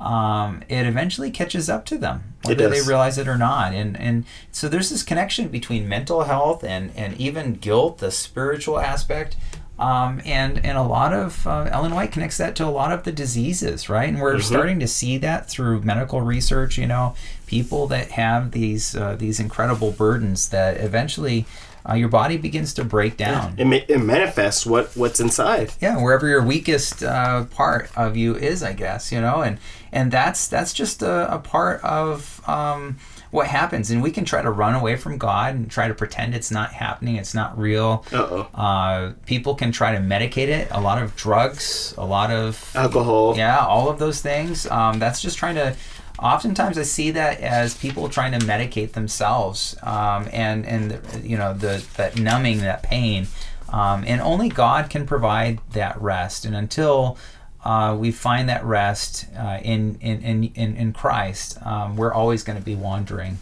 um, 0.00 0.62
it 0.68 0.86
eventually 0.86 1.30
catches 1.30 1.68
up 1.68 1.84
to 1.86 1.98
them 1.98 2.34
whether 2.44 2.68
they 2.68 2.82
realize 2.82 3.16
it 3.18 3.26
or 3.26 3.38
not. 3.38 3.72
And 3.72 3.98
and 3.98 4.24
so 4.52 4.68
there's 4.68 4.90
this 4.90 5.02
connection 5.02 5.48
between 5.48 5.88
mental 5.88 6.24
health 6.24 6.62
and 6.62 6.92
and 6.94 7.16
even 7.18 7.54
guilt 7.54 7.98
the 7.98 8.10
spiritual 8.10 8.78
aspect 8.78 9.36
um, 9.78 10.22
and 10.24 10.64
and 10.64 10.78
a 10.78 10.82
lot 10.82 11.12
of 11.12 11.46
uh, 11.46 11.68
Ellen 11.70 11.94
White 11.94 12.12
connects 12.12 12.38
that 12.38 12.54
to 12.56 12.64
a 12.64 12.70
lot 12.70 12.92
of 12.92 13.02
the 13.04 13.12
diseases, 13.12 13.88
right? 13.88 14.08
And 14.08 14.20
we're 14.20 14.40
starting 14.40 14.78
to 14.80 14.86
see 14.86 15.18
that 15.18 15.48
through 15.48 15.82
medical 15.82 16.20
research. 16.20 16.78
You 16.78 16.86
know, 16.86 17.16
people 17.46 17.86
that 17.88 18.12
have 18.12 18.52
these 18.52 18.94
uh, 18.94 19.16
these 19.16 19.40
incredible 19.40 19.90
burdens 19.90 20.50
that 20.50 20.76
eventually 20.78 21.46
uh, 21.88 21.94
your 21.94 22.08
body 22.08 22.36
begins 22.36 22.72
to 22.74 22.84
break 22.84 23.16
down. 23.16 23.54
It, 23.58 23.84
it 23.88 23.98
manifests 23.98 24.64
what 24.64 24.96
what's 24.96 25.20
inside. 25.20 25.72
Yeah, 25.80 26.00
wherever 26.00 26.28
your 26.28 26.42
weakest 26.42 27.02
uh, 27.02 27.44
part 27.46 27.90
of 27.96 28.16
you 28.16 28.36
is, 28.36 28.62
I 28.62 28.72
guess 28.72 29.10
you 29.10 29.20
know, 29.20 29.42
and 29.42 29.58
and 29.92 30.12
that's 30.12 30.46
that's 30.46 30.72
just 30.72 31.02
a, 31.02 31.34
a 31.34 31.38
part 31.38 31.82
of 31.82 32.40
um, 32.48 32.98
what 33.34 33.48
happens. 33.48 33.90
And 33.90 34.00
we 34.00 34.12
can 34.12 34.24
try 34.24 34.42
to 34.42 34.50
run 34.50 34.76
away 34.76 34.94
from 34.94 35.18
God 35.18 35.56
and 35.56 35.68
try 35.68 35.88
to 35.88 35.94
pretend 35.94 36.36
it's 36.36 36.52
not 36.52 36.72
happening, 36.72 37.16
it's 37.16 37.34
not 37.34 37.58
real. 37.58 38.04
Uh-oh. 38.12 38.48
Uh, 38.54 39.14
people 39.26 39.56
can 39.56 39.72
try 39.72 39.90
to 39.92 39.98
medicate 39.98 40.46
it. 40.46 40.68
A 40.70 40.80
lot 40.80 41.02
of 41.02 41.16
drugs, 41.16 41.94
a 41.98 42.06
lot 42.06 42.30
of 42.30 42.70
Alcohol. 42.76 43.36
yeah, 43.36 43.58
all 43.58 43.88
of 43.88 43.98
those 43.98 44.20
things. 44.20 44.70
Um, 44.70 45.00
that's 45.00 45.20
just 45.20 45.36
trying 45.36 45.56
to. 45.56 45.74
Oftentimes, 46.20 46.78
I 46.78 46.84
see 46.84 47.10
that 47.10 47.40
as 47.40 47.74
people 47.76 48.08
trying 48.08 48.38
to 48.38 48.46
medicate 48.46 48.92
themselves, 48.92 49.74
um, 49.82 50.28
and 50.32 50.64
and 50.64 51.24
you 51.24 51.36
know 51.36 51.54
the 51.54 51.84
that 51.96 52.16
numbing 52.16 52.58
that 52.58 52.84
pain, 52.84 53.26
um, 53.68 54.04
and 54.06 54.20
only 54.20 54.48
God 54.48 54.90
can 54.90 55.06
provide 55.06 55.58
that 55.72 56.00
rest. 56.00 56.44
And 56.44 56.54
until 56.54 57.18
uh, 57.64 57.96
we 57.98 58.12
find 58.12 58.48
that 58.48 58.62
rest 58.64 59.26
uh, 59.36 59.58
in, 59.62 59.96
in 60.00 60.20
in 60.22 60.44
in 60.54 60.76
in 60.76 60.92
Christ, 60.92 61.58
um, 61.66 61.96
we're 61.96 62.12
always 62.12 62.42
going 62.44 62.58
to 62.58 62.64
be 62.64 62.74
wandering. 62.74 63.38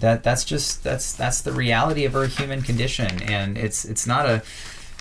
That 0.00 0.22
that's 0.22 0.44
just 0.44 0.82
that's 0.82 1.12
that's 1.12 1.40
the 1.42 1.52
reality 1.52 2.04
of 2.04 2.14
our 2.16 2.26
human 2.26 2.62
condition, 2.62 3.22
and 3.22 3.56
it's 3.58 3.84
it's 3.84 4.06
not 4.06 4.26
a 4.26 4.42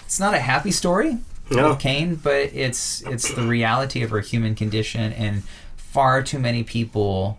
it's 0.05 0.19
not 0.19 0.33
a 0.33 0.39
happy 0.39 0.71
story 0.71 1.17
No. 1.49 1.71
of 1.71 1.79
Cain, 1.79 2.15
but 2.15 2.53
it's 2.53 3.01
it's 3.03 3.33
the 3.33 3.43
reality 3.43 4.03
of 4.03 4.11
our 4.13 4.19
human 4.21 4.55
condition, 4.55 5.11
and 5.13 5.43
far 5.77 6.21
too 6.23 6.39
many 6.39 6.63
people 6.63 7.37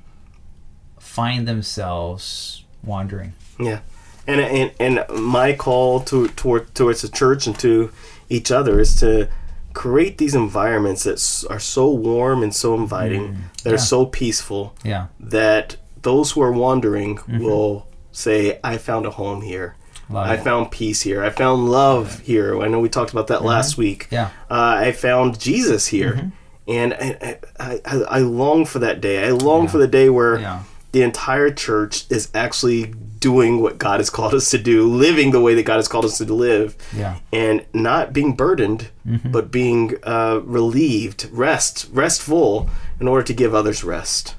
find 0.99 1.47
themselves 1.49 2.65
wandering. 2.83 3.33
Yeah, 3.59 3.81
and 4.27 4.41
and 4.41 4.73
and 4.81 5.05
my 5.23 5.55
call 5.55 6.01
to 6.01 6.29
toward 6.29 6.75
towards 6.75 7.03
the 7.03 7.09
church 7.09 7.47
and 7.47 7.59
to 7.61 7.91
each 8.29 8.51
other 8.51 8.81
is 8.81 8.95
to 9.01 9.29
create 9.77 10.17
these 10.17 10.35
environments 10.35 11.05
that 11.05 11.45
are 11.51 11.59
so 11.61 11.91
warm 11.91 12.43
and 12.43 12.55
so 12.55 12.75
inviting, 12.75 13.35
mm, 13.35 13.37
that 13.63 13.71
yeah. 13.71 13.75
are 13.75 13.79
so 13.79 14.07
peaceful, 14.07 14.75
Yeah, 14.83 15.09
that 15.21 15.77
those 16.01 16.33
who 16.33 16.41
are 16.41 16.51
wandering 16.51 17.19
mm-hmm. 17.19 17.45
will 17.45 17.87
say, 18.11 18.59
"I 18.65 18.79
found 18.79 19.05
a 19.05 19.11
home 19.11 19.43
here." 19.43 19.77
Love 20.09 20.27
I 20.27 20.35
it. 20.35 20.45
found 20.45 20.71
peace 20.71 21.03
here. 21.03 21.23
I 21.23 21.31
found 21.31 21.69
love 21.69 22.21
here. 22.21 22.63
I 22.63 22.69
know 22.69 22.81
we 22.81 22.89
talked 22.89 23.13
about 23.13 23.27
that 23.27 23.41
mm-hmm. 23.41 23.49
last 23.49 23.77
week. 23.77 24.09
Yeah. 24.11 24.31
Uh, 24.51 24.87
I 24.87 24.93
found 24.93 25.39
Jesus 25.39 25.89
here, 25.89 26.15
mm-hmm. 26.15 26.71
and 26.79 26.95
I, 26.95 27.39
I, 27.61 27.81
I, 27.85 27.95
I 28.19 28.19
long 28.21 28.65
for 28.65 28.79
that 28.79 29.03
day. 29.03 29.29
I 29.29 29.31
long 29.33 29.69
for 29.69 29.79
the 29.79 29.89
day 29.89 30.09
where 30.09 30.39
Yeah. 30.41 30.63
The 30.97 31.03
entire 31.03 31.51
church 31.51 32.07
is 32.11 32.31
actually 32.35 32.87
doing 33.19 33.61
what 33.61 33.77
God 33.77 34.01
has 34.01 34.09
called 34.09 34.33
us 34.33 34.49
to 34.51 34.57
do, 34.57 34.87
living 34.87 35.31
the 35.31 35.43
way 35.43 35.53
that 35.55 35.65
God 35.65 35.77
has 35.77 35.89
called 35.89 36.07
us 36.07 36.17
to 36.17 36.25
live, 36.25 36.75
Yeah. 36.97 37.19
and 37.35 37.67
not 37.75 38.15
being 38.15 38.35
burdened, 38.35 38.89
but 39.05 39.51
being 39.51 39.97
uh, 40.05 40.41
relieved, 40.43 41.29
rest, 41.33 41.89
restful, 41.93 42.71
in 42.99 43.07
order 43.09 43.23
to 43.25 43.35
give 43.35 43.55
others 43.55 43.85
rest. 43.85 44.37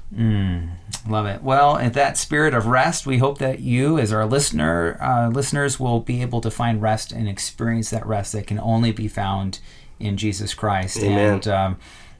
Love 1.08 1.26
it. 1.26 1.42
Well, 1.44 1.76
in 1.76 1.92
that 1.92 2.16
spirit 2.18 2.54
of 2.54 2.66
rest, 2.66 3.06
we 3.06 3.18
hope 3.18 3.38
that 3.38 3.60
you, 3.60 3.96
as 3.96 4.12
our 4.12 4.26
listener, 4.26 4.98
uh, 5.00 5.28
listeners, 5.28 5.78
will 5.78 6.00
be 6.00 6.22
able 6.22 6.40
to 6.40 6.50
find 6.50 6.82
rest 6.82 7.12
and 7.12 7.28
experience 7.28 7.90
that 7.90 8.04
rest 8.04 8.32
that 8.32 8.48
can 8.48 8.58
only 8.58 8.90
be 8.90 9.06
found 9.06 9.60
in 10.00 10.16
Jesus 10.16 10.54
Christ. 10.54 10.98
Amen. 10.98 11.34
And 11.34 11.48
um, 11.48 11.76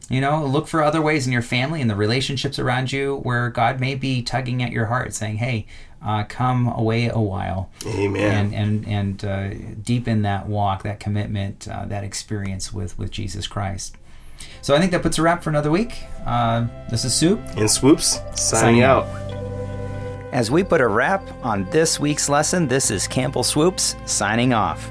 you 0.09 0.21
know, 0.21 0.45
look 0.45 0.67
for 0.67 0.83
other 0.83 1.03
ways 1.03 1.27
in 1.27 1.33
your 1.33 1.43
family 1.43 1.81
and 1.81 1.91
the 1.91 1.97
relationships 1.97 2.59
around 2.59 2.93
you 2.93 3.17
where 3.17 3.51
God 3.51 3.79
may 3.79 3.95
be 3.95 4.23
tugging 4.23 4.63
at 4.63 4.73
your 4.73 4.87
heart, 4.87 5.13
saying, 5.15 5.37
"Hey, 5.37 5.67
uh, 6.05 6.25
come 6.25 6.69
away 6.69 7.09
a 7.09 7.21
while." 7.21 7.71
Amen. 7.87 8.53
And 8.53 8.55
and 8.55 8.89
and 8.89 9.25
uh, 9.25 9.75
deepen 9.83 10.23
that 10.23 10.47
walk, 10.47 10.83
that 10.83 10.99
commitment, 10.99 11.69
uh, 11.71 11.85
that 11.87 12.05
experience 12.05 12.73
with 12.73 12.99
with 12.99 13.11
Jesus 13.11 13.47
Christ. 13.47 13.97
So 14.63 14.75
I 14.75 14.79
think 14.79 14.93
that 14.93 15.03
puts 15.03 15.19
a 15.19 15.23
wrap 15.23 15.43
for 15.43 15.51
another 15.51 15.71
week. 15.71 15.95
Uh, 16.25 16.67
this 16.91 17.05
is 17.05 17.13
Soup. 17.13 17.41
And 17.57 17.71
swoops, 17.71 18.21
signing, 18.35 18.81
Signing 18.81 18.83
out. 18.83 19.07
As 20.33 20.51
we 20.51 20.63
put 20.63 20.81
a 20.81 20.87
wrap 20.87 21.23
on 21.43 21.65
this 21.71 21.99
week's 21.99 22.29
lesson, 22.29 22.69
this 22.69 22.91
is 22.91 23.09
Campbell 23.09 23.43
Swoopes 23.43 23.97
signing 24.05 24.53
off. 24.53 24.91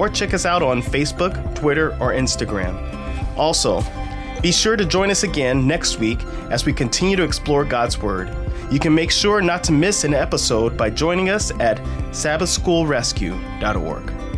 or 0.00 0.08
check 0.08 0.32
us 0.32 0.46
out 0.46 0.62
on 0.62 0.80
Facebook, 0.80 1.54
Twitter, 1.54 1.90
or 2.00 2.14
Instagram. 2.14 2.74
Also, 3.36 3.84
be 4.40 4.50
sure 4.50 4.74
to 4.74 4.86
join 4.86 5.10
us 5.10 5.24
again 5.24 5.66
next 5.66 5.98
week 5.98 6.24
as 6.50 6.64
we 6.64 6.72
continue 6.72 7.16
to 7.16 7.22
explore 7.22 7.66
God's 7.66 8.00
Word. 8.00 8.34
You 8.70 8.78
can 8.78 8.94
make 8.94 9.10
sure 9.10 9.42
not 9.42 9.62
to 9.64 9.72
miss 9.72 10.04
an 10.04 10.14
episode 10.14 10.74
by 10.74 10.88
joining 10.88 11.28
us 11.28 11.50
at 11.60 11.76
sabbathschoolrescue.org. 12.12 14.29